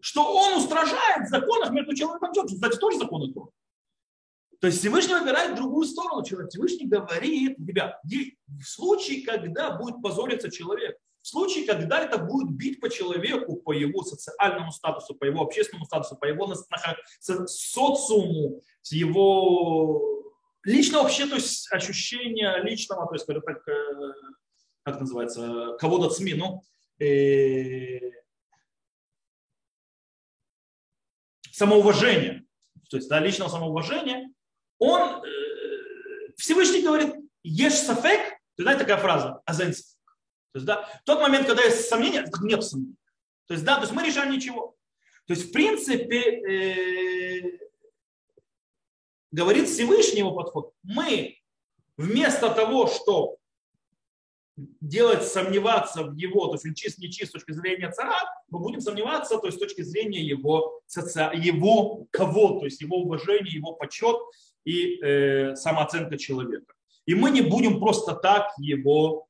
Что 0.00 0.22
он 0.24 0.58
устражает 0.58 1.26
в 1.26 1.30
законах 1.30 1.70
между 1.70 1.94
человеком 1.94 2.30
и 2.30 2.34
человеком. 2.34 2.56
Кстати, 2.56 2.78
тоже 2.78 2.98
законы 2.98 3.32
Торы. 3.32 3.50
То 4.60 4.68
есть 4.68 4.78
Всевышний 4.78 5.14
выбирает 5.14 5.56
другую 5.56 5.86
сторону 5.86 6.24
человека. 6.24 6.50
Всевышний 6.50 6.86
говорит, 6.86 7.58
ребят, 7.58 8.00
в 8.04 8.62
случае, 8.62 9.26
когда 9.26 9.76
будет 9.76 10.00
позориться 10.00 10.50
человек, 10.50 10.96
в 11.26 11.28
случае, 11.28 11.66
когда 11.66 12.04
это 12.04 12.18
будет 12.18 12.52
бить 12.52 12.80
по 12.80 12.88
человеку, 12.88 13.56
по 13.56 13.72
его 13.72 14.04
социальному 14.04 14.70
статусу, 14.70 15.12
по 15.16 15.24
его 15.24 15.42
общественному 15.42 15.84
статусу, 15.84 16.16
по 16.16 16.24
его 16.24 16.54
социуму, 17.48 18.62
его 18.92 20.22
лично 20.62 21.02
вообще, 21.02 21.26
то 21.26 21.34
есть 21.34 21.66
ощущение 21.72 22.62
личного, 22.62 23.08
то 23.08 23.14
есть, 23.14 23.26
так, 23.26 23.66
э, 23.66 24.12
как 24.84 25.00
называется, 25.00 25.76
кого-то 25.80 26.10
СМИ, 26.10 26.34
ну, 26.34 26.62
э, 27.04 27.98
самоуважение, 31.50 32.46
то 32.88 32.98
есть 32.98 33.08
да, 33.08 33.18
личного 33.18 33.48
самоуважения, 33.48 34.32
он, 34.78 35.24
э, 35.24 36.32
Всевышний 36.36 36.82
говорит, 36.82 37.16
ешь 37.42 37.74
сафек, 37.74 38.20
есть, 38.56 38.64
да, 38.64 38.78
такая 38.78 38.98
фраза, 38.98 39.42
азенс. 39.44 39.95
То 40.56 40.58
есть, 40.58 40.66
да, 40.66 40.88
тот 41.04 41.20
момент, 41.20 41.46
когда 41.46 41.62
есть 41.64 41.86
сомнения, 41.86 42.24
нет 42.40 42.64
сомнений. 42.64 42.96
То 43.46 43.52
есть, 43.52 43.62
да, 43.66 43.74
то 43.74 43.82
есть 43.82 43.92
мы 43.92 44.02
решаем 44.02 44.32
ничего. 44.32 44.74
То 45.26 45.34
есть, 45.34 45.50
в 45.50 45.52
принципе, 45.52 46.18
э, 46.18 47.58
говорит 49.32 49.68
Всевышний 49.68 50.20
его 50.20 50.32
подход, 50.32 50.72
мы 50.82 51.36
вместо 51.98 52.48
того, 52.48 52.86
что 52.86 53.36
делать, 54.56 55.24
сомневаться 55.24 56.04
в 56.04 56.14
его, 56.14 56.46
то 56.46 56.54
есть 56.54 56.64
он 56.64 56.72
чист, 56.72 56.98
не 57.00 57.10
чист 57.10 57.32
с 57.32 57.32
точки 57.34 57.52
зрения 57.52 57.90
цара, 57.90 58.16
мы 58.48 58.58
будем 58.58 58.80
сомневаться, 58.80 59.36
то 59.36 59.48
есть 59.48 59.58
с 59.58 59.60
точки 59.60 59.82
зрения 59.82 60.22
его, 60.22 60.80
его 61.34 62.06
кого, 62.10 62.60
то 62.60 62.64
есть 62.64 62.80
его 62.80 63.02
уважения, 63.02 63.50
его 63.50 63.74
почет 63.74 64.16
и 64.64 64.98
э, 65.02 65.54
самооценка 65.54 66.16
человека. 66.16 66.72
И 67.04 67.14
мы 67.14 67.30
не 67.30 67.42
будем 67.42 67.78
просто 67.78 68.14
так 68.14 68.52
его, 68.56 69.25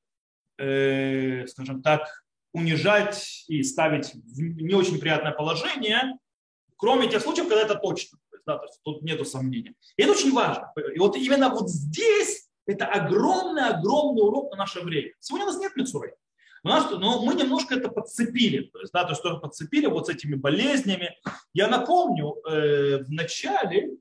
э, 0.59 1.47
скажем 1.47 1.83
так, 1.83 2.25
унижать 2.53 3.45
и 3.49 3.63
ставить 3.63 4.15
в 4.15 4.41
не 4.41 4.75
очень 4.75 4.99
приятное 4.99 5.33
положение, 5.33 6.19
кроме 6.77 7.09
тех 7.09 7.23
случаев, 7.23 7.49
когда 7.49 7.63
это 7.63 7.75
точно. 7.75 8.19
Да, 8.47 8.59
то 8.59 8.65
есть 8.65 8.81
тут 8.85 9.03
нет 9.03 9.27
сомнения. 9.27 9.75
И 9.97 10.03
это 10.03 10.13
очень 10.13 10.33
важно. 10.33 10.73
И 10.95 10.99
вот 10.99 11.17
именно 11.17 11.51
вот 11.51 11.69
здесь 11.69 12.49
это 12.67 12.87
огромный-огромный 12.87 14.23
урок 14.23 14.51
на 14.53 14.59
наше 14.59 14.81
время. 14.81 15.13
Сегодня 15.21 15.47
у 15.47 15.51
нас 15.51 15.61
нет 15.61 15.75
мецуры. 15.77 16.15
Но 16.63 17.23
мы 17.23 17.35
немножко 17.35 17.77
это 17.77 17.89
подцепили, 17.89 18.63
то 18.73 18.81
есть, 18.81 18.93
да, 18.93 19.05
то 19.05 19.11
есть 19.11 19.23
тоже 19.23 19.39
подцепили 19.39 19.87
вот 19.87 20.07
с 20.07 20.11
этими 20.11 20.35
болезнями. 20.35 21.17
Я 21.53 21.69
напомню, 21.69 22.37
э, 22.45 23.05
в 23.05 23.11
начале, 23.13 23.99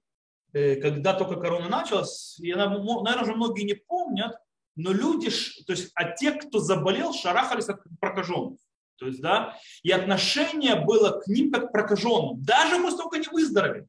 э, 0.53 0.75
когда 0.77 1.13
только 1.13 1.39
корона 1.39 1.69
началась, 1.69 2.37
я, 2.39 2.55
наверное, 2.55 3.21
уже 3.21 3.35
многие 3.35 3.65
не 3.65 3.75
помнят, 3.75 4.35
но 4.75 4.91
люди, 4.91 5.29
то 5.65 5.73
есть, 5.73 5.91
а 5.95 6.11
те, 6.11 6.31
кто 6.31 6.59
заболел, 6.59 7.13
шарахались 7.13 7.69
от 7.69 7.81
прокаженных. 7.99 8.59
То 8.97 9.07
есть, 9.07 9.21
да, 9.21 9.57
и 9.83 9.91
отношение 9.91 10.75
было 10.75 11.19
к 11.19 11.27
ним 11.27 11.51
как 11.51 11.69
к 11.69 11.71
прокаженным, 11.71 12.41
даже 12.41 12.77
того, 12.97 13.09
как 13.09 13.19
они 13.19 13.27
выздоровели. 13.31 13.87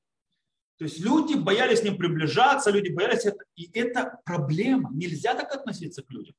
То 0.78 0.84
есть 0.84 1.00
люди 1.00 1.34
боялись 1.34 1.80
с 1.80 1.82
ним 1.82 1.96
приближаться, 1.96 2.70
люди 2.70 2.90
боялись 2.90 3.24
это. 3.24 3.44
И 3.54 3.70
это 3.78 4.20
проблема. 4.24 4.90
Нельзя 4.92 5.34
так 5.34 5.54
относиться 5.54 6.02
к 6.02 6.10
людям. 6.10 6.34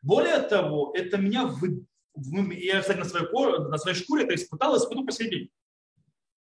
Более 0.00 0.38
того, 0.40 0.92
это 0.96 1.18
меня 1.18 1.44
вы, 1.44 1.84
я, 2.14 2.80
кстати, 2.80 2.98
на 2.98 3.04
своей, 3.04 3.26
на 3.68 3.76
своей 3.76 3.96
шкуре 3.96 4.24
это 4.24 4.34
испытал, 4.34 4.76
испытал 4.76 5.04
по 5.04 5.12
сей 5.12 5.28
день. 5.28 5.50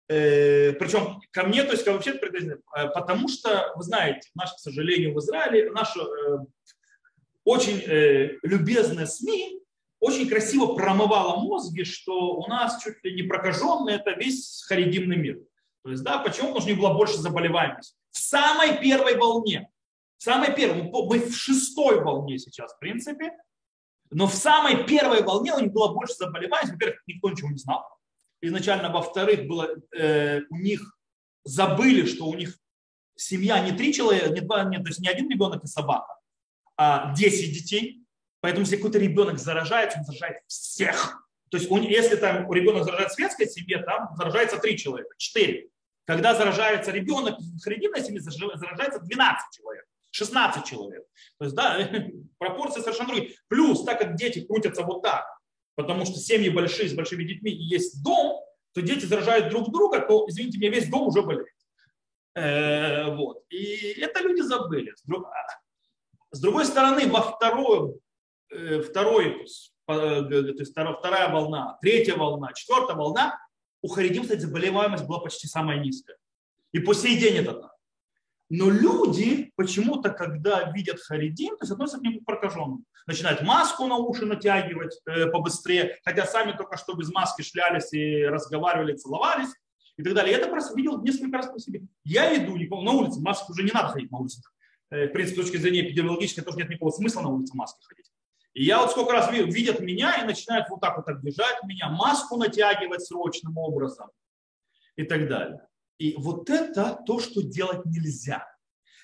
Э, 0.07 0.73
причем 0.73 1.21
ко 1.31 1.43
мне, 1.43 1.63
то 1.63 1.71
есть 1.71 1.83
ко 1.83 1.91
вообще 1.91 2.11
э, 2.13 2.87
потому 2.93 3.27
что, 3.27 3.73
вы 3.75 3.83
знаете, 3.83 4.29
наш, 4.33 4.53
к 4.53 4.59
сожалению, 4.59 5.13
в 5.13 5.19
Израиле, 5.19 5.71
наши 5.71 5.99
э, 5.99 6.37
очень 7.49 7.81
э, 7.81 8.37
любезные 8.43 9.07
СМИ 9.07 9.59
очень 9.99 10.29
красиво 10.29 10.75
промывало 10.75 11.41
мозги, 11.41 11.83
что 11.83 12.35
у 12.35 12.47
нас 12.47 12.81
чуть 12.81 13.03
ли 13.03 13.15
не 13.15 13.23
прокаженный 13.23 13.95
это 13.95 14.11
весь 14.11 14.63
харидимный 14.67 15.17
мир. 15.17 15.39
То 15.83 15.91
есть, 15.91 16.03
да, 16.03 16.19
почему? 16.19 16.49
Потому 16.49 16.61
что 16.61 16.73
у 16.73 16.77
была 16.77 16.93
больше 16.93 17.17
заболеваемость. 17.17 17.97
В 18.11 18.19
самой 18.19 18.79
первой 18.79 19.17
волне. 19.17 19.69
В 20.17 20.23
самой 20.23 20.53
первой. 20.53 20.83
Мы 20.83 21.19
в 21.19 21.35
шестой 21.35 22.01
волне 22.01 22.37
сейчас, 22.37 22.73
в 22.75 22.79
принципе. 22.79 23.33
Но 24.11 24.27
в 24.27 24.33
самой 24.33 24.85
первой 24.85 25.23
волне 25.23 25.53
у 25.53 25.59
них 25.59 25.71
было 25.71 25.93
больше 25.93 26.13
заболеваемости. 26.13 26.73
Во-первых, 26.73 27.01
никто 27.07 27.29
ничего 27.29 27.49
не 27.49 27.57
знал. 27.57 27.83
Изначально, 28.41 28.89
во-вторых, 28.89 29.47
было, 29.47 29.69
э, 29.97 30.41
у 30.49 30.57
них 30.57 30.97
забыли, 31.43 32.05
что 32.05 32.25
у 32.25 32.35
них 32.35 32.57
семья 33.15 33.59
не 33.59 33.71
три 33.71 33.93
человека, 33.93 34.29
не 34.29 34.41
два, 34.41 34.63
нет, 34.63 34.83
то 34.83 34.89
есть 34.89 34.99
не 34.99 35.09
один 35.09 35.29
ребенок 35.29 35.63
и 35.63 35.67
собака, 35.67 36.13
а 36.13 36.18
10 37.15 37.53
детей. 37.53 38.05
Поэтому 38.41 38.63
если 38.63 38.77
какой-то 38.77 38.99
ребенок 38.99 39.37
заражается, 39.37 39.99
он 39.99 40.05
заражает 40.05 40.37
всех. 40.47 41.27
То 41.51 41.57
есть 41.57 41.69
если 41.69 42.15
там 42.15 42.51
ребенок 42.53 42.83
заражает 42.85 43.11
в 43.11 43.15
светской 43.15 43.47
семье, 43.47 43.79
там 43.79 44.09
заражается 44.15 44.57
три 44.57 44.77
человека, 44.77 45.13
четыре. 45.17 45.69
Когда 46.05 46.33
заражается 46.33 46.91
ребенок 46.91 47.37
в 47.39 47.61
харидимной 47.61 48.01
семье, 48.01 48.21
заражается 48.21 48.99
12 48.99 49.57
человек, 49.57 49.85
16 50.11 50.65
человек. 50.65 51.03
То 51.37 51.45
есть, 51.45 51.55
да, 51.55 51.89
пропорции 52.37 52.81
совершенно 52.81 53.09
другие. 53.09 53.35
Плюс, 53.47 53.83
так 53.83 53.99
как 53.99 54.15
дети 54.15 54.45
крутятся 54.45 54.83
вот 54.83 55.03
так, 55.03 55.25
потому 55.75 56.05
что 56.05 56.17
семьи 56.17 56.49
большие, 56.49 56.89
с 56.89 56.93
большими 56.93 57.23
детьми, 57.23 57.51
и 57.51 57.63
есть 57.63 58.03
дом, 58.03 58.41
то 58.73 58.81
дети 58.81 59.05
заражают 59.05 59.49
друг 59.49 59.71
друга, 59.71 59.99
то, 59.99 60.25
извините 60.27 60.57
меня, 60.57 60.71
весь 60.71 60.89
дом 60.89 61.07
уже 61.07 61.21
болеет. 61.21 61.47
Э, 62.35 63.13
вот. 63.15 63.43
И 63.49 63.99
это 63.99 64.21
люди 64.21 64.41
забыли. 64.41 64.93
С 66.31 66.39
другой 66.39 66.65
стороны, 66.65 67.07
во 67.07 67.21
второй, 67.21 67.99
э, 68.51 68.81
второй 68.81 69.45
Э, 69.89 70.21
то 70.21 70.35
есть 70.35 70.71
вторая 70.71 71.29
волна, 71.31 71.77
третья 71.81 72.15
волна, 72.15 72.53
четвертая 72.53 72.95
волна, 72.95 73.39
у 73.81 73.87
харидим, 73.87 74.23
кстати, 74.23 74.41
заболеваемость 74.41 75.05
была 75.05 75.19
почти 75.19 75.47
самая 75.47 75.79
низкая. 75.79 76.17
И 76.71 76.79
по 76.79 76.93
сей 76.93 77.17
день 77.17 77.37
это 77.37 77.53
так. 77.53 77.71
Но 78.49 78.69
люди 78.69 79.51
почему-то, 79.55 80.09
когда 80.09 80.71
видят 80.71 80.99
харидим, 80.99 81.57
то 81.57 81.63
есть 81.63 81.71
относятся 81.71 81.99
к 81.99 82.03
нему 82.03 82.21
прокаженным. 82.21 82.85
Начинают 83.07 83.41
маску 83.41 83.87
на 83.87 83.97
уши 83.97 84.25
натягивать 84.25 84.99
э, 85.05 85.27
побыстрее, 85.27 85.97
хотя 86.03 86.25
сами 86.25 86.51
только 86.51 86.77
что 86.77 86.93
без 86.93 87.11
маски 87.11 87.41
шлялись 87.41 87.91
и 87.93 88.25
разговаривали, 88.25 88.95
целовались 88.95 89.49
и 89.97 90.03
так 90.03 90.13
далее. 90.13 90.33
Я 90.33 90.39
это 90.39 90.49
просто 90.49 90.75
видел 90.75 91.01
несколько 91.01 91.37
раз 91.37 91.47
по 91.47 91.59
себе. 91.59 91.81
Я 92.03 92.35
иду 92.35 92.55
никого 92.57 92.83
на 92.83 92.91
улице, 92.91 93.21
маску 93.21 93.53
уже 93.53 93.63
не 93.63 93.71
надо 93.71 93.89
ходить 93.89 94.11
на 94.11 94.19
улице. 94.19 94.41
Э, 94.91 95.07
в 95.07 95.11
принципе, 95.11 95.41
с 95.41 95.45
точки 95.45 95.57
зрения 95.57 95.81
эпидемиологической 95.81 96.43
тоже 96.43 96.57
нет 96.57 96.69
никакого 96.69 96.91
смысла 96.91 97.21
на 97.21 97.29
улице 97.29 97.55
маски 97.55 97.83
ходить. 97.83 98.11
И 98.53 98.63
я 98.63 98.79
вот 98.79 98.91
сколько 98.91 99.11
раз 99.11 99.31
видят 99.31 99.79
меня 99.79 100.21
и 100.21 100.25
начинают 100.25 100.69
вот 100.69 100.81
так 100.81 100.97
вот 100.97 101.07
оббежать 101.07 101.63
меня, 101.63 101.89
маску 101.89 102.37
натягивать 102.37 103.05
срочным 103.05 103.57
образом. 103.57 104.09
и 104.95 105.03
так 105.03 105.29
далее. 105.29 105.65
И 105.97 106.15
вот 106.17 106.49
это 106.49 106.99
то, 107.05 107.19
что 107.19 107.41
делать 107.41 107.85
нельзя. 107.85 108.45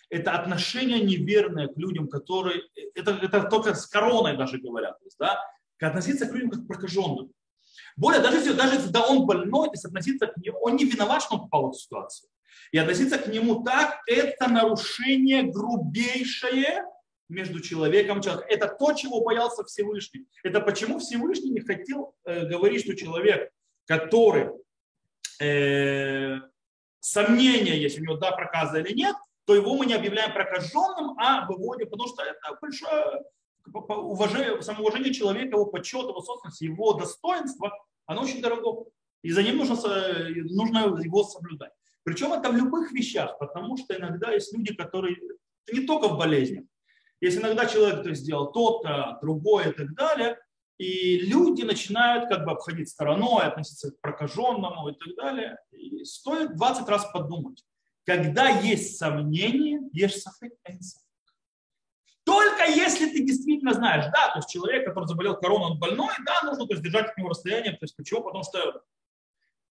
Это 0.10 0.34
отношение 0.34 1.00
неверное 1.00 1.68
к 1.68 1.78
людям, 1.78 2.08
которые... 2.08 2.64
Это, 2.96 3.12
это 3.12 3.44
только 3.44 3.74
с 3.74 3.86
короной 3.86 4.36
даже 4.38 4.58
говорят. 4.58 5.00
То 5.00 5.06
есть, 5.06 5.18
да, 5.18 5.40
относиться 5.80 6.26
к 6.26 6.34
людям 6.34 6.50
как 6.50 6.64
к 6.64 6.68
прокаженным. 6.68 7.32
Более, 7.96 8.22
даже 8.22 8.38
если, 8.38 8.54
даже 8.54 8.76
если 8.76 8.90
да, 8.90 9.06
он 9.08 9.26
больной, 9.26 9.68
то 9.68 9.74
есть 9.74 9.86
относиться 9.86 10.28
к 10.28 10.38
нему, 10.38 10.58
он 10.62 10.76
не 10.76 10.86
виноват, 10.86 11.22
что 11.22 11.36
он 11.36 11.42
попал 11.42 11.64
в 11.64 11.70
эту 11.70 11.80
ситуацию. 11.80 12.30
И 12.72 12.78
относиться 12.78 13.18
к 13.18 13.28
нему 13.28 13.64
так, 13.64 14.02
это 14.08 14.48
нарушение 14.48 15.44
грубейшее 15.44 16.86
между 17.30 17.60
человеком 17.60 18.20
и 18.20 18.24
человеком. 18.24 18.50
Это 18.50 18.68
то, 18.68 18.94
чего 18.94 19.22
боялся 19.22 19.64
Всевышний. 19.64 20.26
Это 20.44 20.62
почему 20.62 21.00
Всевышний 21.00 21.52
не 21.52 21.62
хотел 21.62 22.16
э, 22.26 22.46
говорить, 22.46 22.84
что 22.84 22.96
человек, 22.96 23.52
который 23.86 24.50
э, 25.42 26.40
сомнения 27.00 27.78
есть, 27.78 28.00
у 28.00 28.04
него 28.04 28.18
да 28.18 28.32
проказа 28.32 28.80
или 28.80 28.94
нет, 28.94 29.16
то 29.46 29.56
его 29.56 29.76
мы 29.76 29.86
не 29.86 29.94
объявляем 29.94 30.34
прокаженным, 30.34 31.18
а 31.20 31.46
выводим, 31.48 31.90
потому 31.90 32.10
что 32.10 32.24
это 32.24 32.58
большое 32.62 33.24
уважение, 33.72 34.62
самоуважение 34.62 35.14
человека, 35.14 35.56
его 35.56 35.66
почет, 35.66 36.04
его 36.04 36.22
собственность, 36.22 36.62
его 36.62 36.94
достоинство, 36.94 37.72
оно 38.06 38.24
очень 38.24 38.42
дорого. 38.42 38.90
И 39.24 39.32
за 39.32 39.42
ним 39.44 39.58
нужно, 39.58 39.76
нужно 39.76 41.02
его 41.02 41.24
соблюдать. 41.24 41.72
Причем 42.06 42.34
это 42.34 42.52
в 42.52 42.56
любых 42.56 42.92
вещах, 42.92 43.38
потому 43.40 43.78
что 43.78 43.98
иногда 43.98 44.32
есть 44.32 44.54
люди, 44.56 44.76
которые, 44.76 45.18
не 45.74 45.88
только 45.88 46.08
в 46.08 46.18
болезнях, 46.18 46.64
если 47.20 47.40
иногда 47.40 47.66
человек 47.66 48.04
то 48.04 48.14
сделал 48.14 48.52
то-то, 48.52 49.18
другое 49.24 49.72
и 49.72 49.74
так 49.74 49.96
далее, 49.96 50.38
и 50.78 51.18
люди 51.18 51.64
начинают 51.64 52.30
как 52.30 52.46
бы 52.46 52.52
обходить 52.52 52.90
стороной, 52.90 53.46
относиться 53.46 53.92
к 53.92 54.00
прокаженному 54.02 54.90
и 54.90 54.94
так 54.94 55.16
далее. 55.16 55.58
И 55.72 56.04
стоит 56.04 56.56
20 56.56 56.88
раз 56.88 57.10
подумать. 57.12 57.64
Когда 58.06 58.50
есть 58.50 58.98
сомнения, 58.98 59.82
есть 59.92 60.22
сафек 60.22 60.54
Только 62.24 62.66
если 62.66 63.10
ты 63.10 63.26
действительно 63.26 63.74
знаешь, 63.74 64.06
да, 64.14 64.32
то 64.32 64.40
есть 64.40 64.50
человек, 64.50 64.86
который 64.86 65.08
заболел 65.08 65.38
короной, 65.38 65.72
он 65.72 65.80
больной, 65.80 66.14
да, 66.24 66.48
нужно 66.48 66.68
то 66.68 66.74
есть, 66.74 66.84
держать 66.84 67.10
от 67.10 67.18
него 67.18 67.30
расстояние. 67.30 67.72
То 67.72 67.86
есть 67.86 67.96
почему? 67.96 68.22
Потому 68.22 68.44
что 68.44 68.84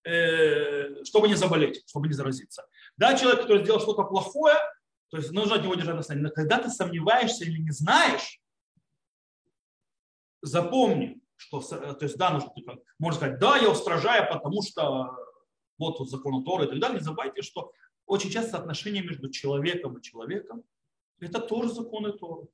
чтобы 0.05 1.29
не 1.29 1.35
заболеть, 1.35 1.83
чтобы 1.88 2.09
не 2.09 2.14
заразиться. 2.14 2.67
Да, 2.97 3.17
человек, 3.17 3.43
который 3.43 3.62
сделал 3.62 3.81
что-то 3.81 4.05
плохое, 4.05 4.57
то 5.09 5.17
есть 5.17 5.33
нужно 5.33 5.57
от 5.57 5.62
него 5.62 5.75
держать 5.75 5.97
расстояние. 5.97 6.29
Но 6.29 6.35
когда 6.35 6.59
ты 6.59 6.69
сомневаешься 6.71 7.45
или 7.45 7.59
не 7.59 7.71
знаешь, 7.71 8.40
запомни, 10.43 11.21
что, 11.37 11.61
то 11.61 11.99
есть, 12.01 12.17
да, 12.17 12.31
нужно, 12.31 12.53
можно 12.99 13.19
сказать, 13.19 13.38
да, 13.38 13.57
я 13.57 13.71
устражаю, 13.71 14.29
потому 14.31 14.62
что 14.62 15.17
вот 15.79 15.99
тут 15.99 16.11
закон 16.11 16.45
Торы 16.45 16.67
и 16.67 16.69
так 16.69 16.79
далее. 16.79 16.99
Не 16.99 17.05
забывайте, 17.05 17.43
что 17.43 17.73
очень 18.07 18.31
часто 18.31 18.59
отношения 18.59 19.03
между 19.03 19.31
человеком 19.31 19.97
и 19.97 20.03
человеком– 20.03 20.62
это 21.21 21.40
тоже 21.40 21.73
законы 21.73 22.12
Торы. 22.12 22.47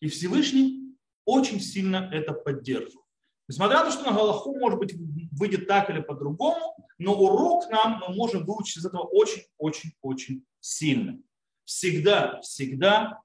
И 0.00 0.08
Всевышний 0.08 0.96
очень 1.24 1.60
сильно 1.60 2.08
это 2.12 2.32
поддерживает. 2.32 3.06
Несмотря 3.46 3.78
на 3.78 3.84
то, 3.84 3.90
что 3.90 4.10
на 4.10 4.16
Галаху, 4.16 4.58
может 4.58 4.78
быть, 4.78 4.94
выйдет 5.38 5.66
так 5.66 5.90
или 5.90 6.00
по-другому, 6.00 6.76
но 6.98 7.14
урок 7.14 7.70
нам 7.70 8.00
мы 8.00 8.14
можем 8.14 8.44
выучить 8.44 8.78
из 8.78 8.86
этого 8.86 9.02
очень-очень-очень 9.02 10.44
сильно. 10.60 11.18
Всегда, 11.64 12.40
всегда 12.40 13.20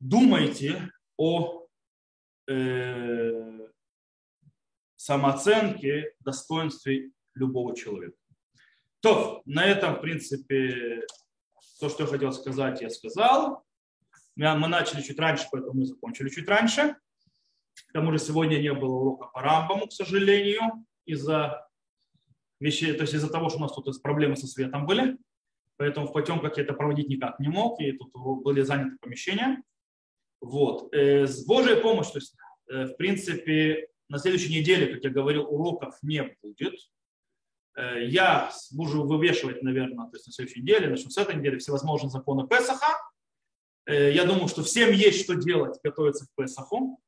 думайте 0.00 0.90
о 1.16 1.66
э, 2.48 3.68
самооценке, 4.96 6.14
достоинстве 6.20 7.10
любого 7.34 7.76
человека. 7.76 8.16
То, 9.00 9.42
на 9.44 9.64
этом, 9.64 9.96
в 9.96 10.00
принципе, 10.00 11.06
то, 11.80 11.88
что 11.88 12.04
я 12.04 12.08
хотел 12.08 12.32
сказать, 12.32 12.80
я 12.80 12.90
сказал. 12.90 13.64
Мы 14.34 14.68
начали 14.68 15.02
чуть 15.02 15.18
раньше, 15.18 15.46
поэтому 15.50 15.80
мы 15.80 15.86
закончили 15.86 16.28
чуть 16.28 16.48
раньше. 16.48 16.96
К 17.88 17.92
тому 17.92 18.12
же 18.12 18.18
сегодня 18.18 18.58
не 18.58 18.72
было 18.72 18.94
урока 18.94 19.28
по 19.28 19.40
Рамбаму, 19.40 19.86
к 19.86 19.92
сожалению, 19.92 20.84
из-за 21.06 21.68
вещей, 22.60 22.92
то 22.94 23.02
есть 23.02 23.14
из-за 23.14 23.30
того, 23.30 23.48
что 23.48 23.58
у 23.58 23.62
нас 23.62 23.72
тут 23.72 24.02
проблемы 24.02 24.36
со 24.36 24.46
светом 24.46 24.86
были. 24.86 25.16
Поэтому 25.76 26.08
в 26.08 26.12
потемках 26.12 26.56
я 26.56 26.64
это 26.64 26.74
проводить 26.74 27.08
никак 27.08 27.38
не 27.38 27.48
мог, 27.48 27.80
и 27.80 27.92
тут 27.92 28.12
были 28.42 28.62
заняты 28.62 28.96
помещения. 29.00 29.62
Вот. 30.40 30.92
Э, 30.92 31.26
с 31.26 31.44
Божьей 31.46 31.80
помощью, 31.80 32.12
то 32.14 32.18
есть, 32.18 32.34
э, 32.68 32.84
в 32.86 32.96
принципе, 32.96 33.88
на 34.08 34.18
следующей 34.18 34.58
неделе, 34.58 34.92
как 34.92 35.04
я 35.04 35.10
говорил, 35.10 35.46
уроков 35.48 35.96
не 36.02 36.22
будет. 36.42 36.74
Э, 37.76 38.04
я 38.04 38.50
буду 38.72 39.04
вывешивать, 39.04 39.62
наверное, 39.62 40.06
то 40.06 40.16
есть 40.16 40.26
на 40.26 40.32
следующей 40.32 40.62
неделе, 40.62 40.88
начну 40.88 41.10
с 41.10 41.18
этой 41.18 41.36
недели, 41.36 41.58
всевозможные 41.58 42.10
законы 42.10 42.46
Песаха. 42.46 42.98
Я 43.86 44.26
думаю, 44.26 44.48
что 44.48 44.62
всем 44.62 44.92
есть 44.92 45.24
что 45.24 45.34
делать, 45.34 45.78
готовиться 45.82 46.26
к 46.26 46.28
Песаху. 46.36 47.00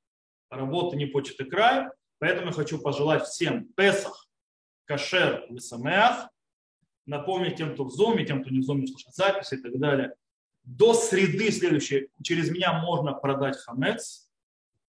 Работа 0.50 0.96
не 0.96 1.06
почет 1.06 1.40
и 1.40 1.44
край. 1.44 1.88
Поэтому 2.18 2.48
я 2.48 2.52
хочу 2.52 2.78
пожелать 2.78 3.24
всем 3.24 3.66
Песах, 3.74 4.28
Кашер, 4.84 5.46
Висамеах. 5.48 6.28
Напомнить 7.06 7.56
тем, 7.56 7.72
кто 7.72 7.84
в 7.84 7.90
Зуме, 7.90 8.26
тем, 8.26 8.42
кто 8.42 8.50
не 8.50 8.60
в 8.60 8.64
Зуме, 8.64 8.86
слушать 8.86 9.14
записи 9.14 9.54
и 9.54 9.62
так 9.62 9.78
далее. 9.78 10.14
До 10.64 10.92
среды 10.92 11.50
следующей 11.50 12.08
через 12.22 12.50
меня 12.50 12.80
можно 12.82 13.12
продать 13.14 13.56
хамец. 13.56 14.30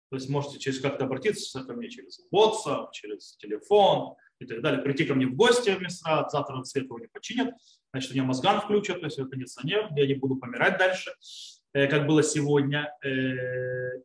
То 0.09 0.15
есть 0.15 0.29
можете 0.29 0.59
через 0.59 0.79
как-то 0.79 1.03
обратиться 1.03 1.63
ко 1.63 1.73
мне 1.73 1.89
через 1.89 2.21
WhatsApp, 2.31 2.91
через 2.93 3.35
телефон, 3.35 4.15
и 4.39 4.45
так 4.45 4.61
далее, 4.61 4.81
прийти 4.81 5.05
ко 5.05 5.15
мне 5.15 5.25
в 5.25 5.35
гости 5.35 5.71
в 5.71 5.81
Мисрат, 5.81 6.31
завтра 6.31 6.63
свет 6.63 6.85
его 6.85 6.99
не 6.99 7.07
починят, 7.07 7.55
значит, 7.91 8.11
у 8.11 8.13
меня 8.13 8.23
мозган 8.23 8.61
включат, 8.61 8.99
то 8.99 9.05
есть 9.05 9.17
это 9.17 9.29
кондиционер, 9.29 9.89
я 9.95 10.07
не 10.07 10.13
буду 10.13 10.35
помирать 10.35 10.77
дальше, 10.77 11.11
э, 11.73 11.87
как 11.87 12.07
было 12.07 12.23
сегодня. 12.23 12.93
Э, 13.03 14.01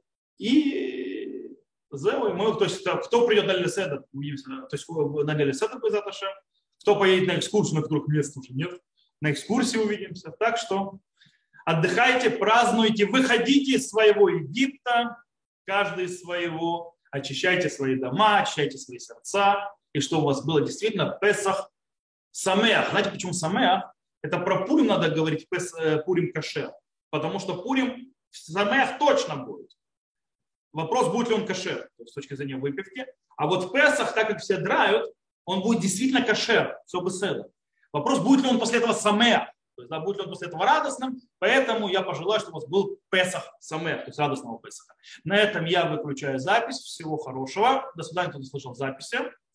и 2.28 2.32
мы, 2.32 2.56
то 2.56 2.64
есть, 2.64 2.86
кто 3.04 3.26
придет 3.26 3.46
на 3.46 3.52
Леседа, 3.52 3.98
то 3.98 4.08
есть 4.72 4.88
на 4.88 5.34
Леседа 5.44 5.78
будет 5.78 6.02
кто 6.80 6.96
поедет 6.96 7.28
на 7.28 7.38
экскурсию, 7.38 7.76
на 7.76 7.82
которых 7.82 8.08
мест 8.08 8.36
уже 8.36 8.52
нет, 8.52 8.80
на 9.20 9.30
экскурсии 9.30 9.78
увидимся. 9.78 10.32
Так 10.38 10.56
что 10.56 10.98
отдыхайте, 11.64 12.30
празднуйте, 12.30 13.06
выходите 13.06 13.72
из 13.72 13.88
своего 13.88 14.28
Египта, 14.28 15.16
каждый 15.64 16.06
из 16.06 16.20
своего, 16.20 16.96
очищайте 17.10 17.68
свои 17.68 17.96
дома, 17.96 18.40
очищайте 18.40 18.78
свои 18.78 18.98
сердца, 18.98 19.70
и 19.92 20.00
что 20.00 20.20
у 20.20 20.24
вас 20.24 20.44
было 20.44 20.62
действительно 20.62 21.16
Песах 21.20 21.70
Самеах. 22.32 22.90
Знаете, 22.90 23.10
почему 23.10 23.32
Самеах? 23.32 23.92
Это 24.22 24.38
про 24.38 24.64
Пурим 24.64 24.86
надо 24.86 25.10
говорить, 25.10 25.46
Пес, 25.48 25.74
э, 25.74 25.98
Пурим 26.02 26.32
Кашер. 26.32 26.72
Потому 27.10 27.38
что 27.38 27.60
Пурим 27.62 28.12
Самеах 28.30 28.98
точно 28.98 29.36
будет. 29.36 29.70
Вопрос, 30.72 31.08
будет 31.08 31.28
ли 31.28 31.34
он 31.34 31.46
кашер 31.46 31.88
с 32.04 32.12
точки 32.12 32.34
зрения 32.34 32.56
выпивки. 32.56 33.06
А 33.36 33.46
вот 33.46 33.64
в 33.64 33.72
Песах, 33.72 34.14
так 34.14 34.28
как 34.28 34.40
все 34.40 34.56
драют, 34.56 35.12
он 35.44 35.62
будет 35.62 35.80
действительно 35.80 36.22
кашер, 36.24 36.78
все 36.86 37.00
бы 37.00 37.10
седа. 37.10 37.48
Вопрос, 37.92 38.20
будет 38.20 38.44
ли 38.44 38.50
он 38.50 38.58
после 38.58 38.78
этого 38.78 38.94
самех, 38.94 39.48
то 39.74 39.82
есть, 39.82 39.90
да, 39.90 40.00
будет 40.00 40.18
ли 40.18 40.22
он 40.24 40.28
после 40.28 40.48
этого 40.48 40.64
радостным, 40.64 41.20
поэтому 41.38 41.88
я 41.88 42.02
пожелаю, 42.02 42.40
чтобы 42.40 42.58
у 42.58 42.60
вас 42.60 42.68
был 42.68 42.98
Песах 43.10 43.54
самех, 43.58 44.04
то 44.04 44.08
есть 44.08 44.18
радостного 44.18 44.60
Песаха. 44.60 44.94
На 45.24 45.36
этом 45.36 45.64
я 45.64 45.86
выключаю 45.86 46.38
запись. 46.38 46.78
Всего 46.78 47.16
хорошего. 47.16 47.90
До 47.96 48.02
свидания, 48.02 48.28
кто 48.28 48.38
не 48.38 48.44
слышал 48.44 48.74
записи. 48.74 49.18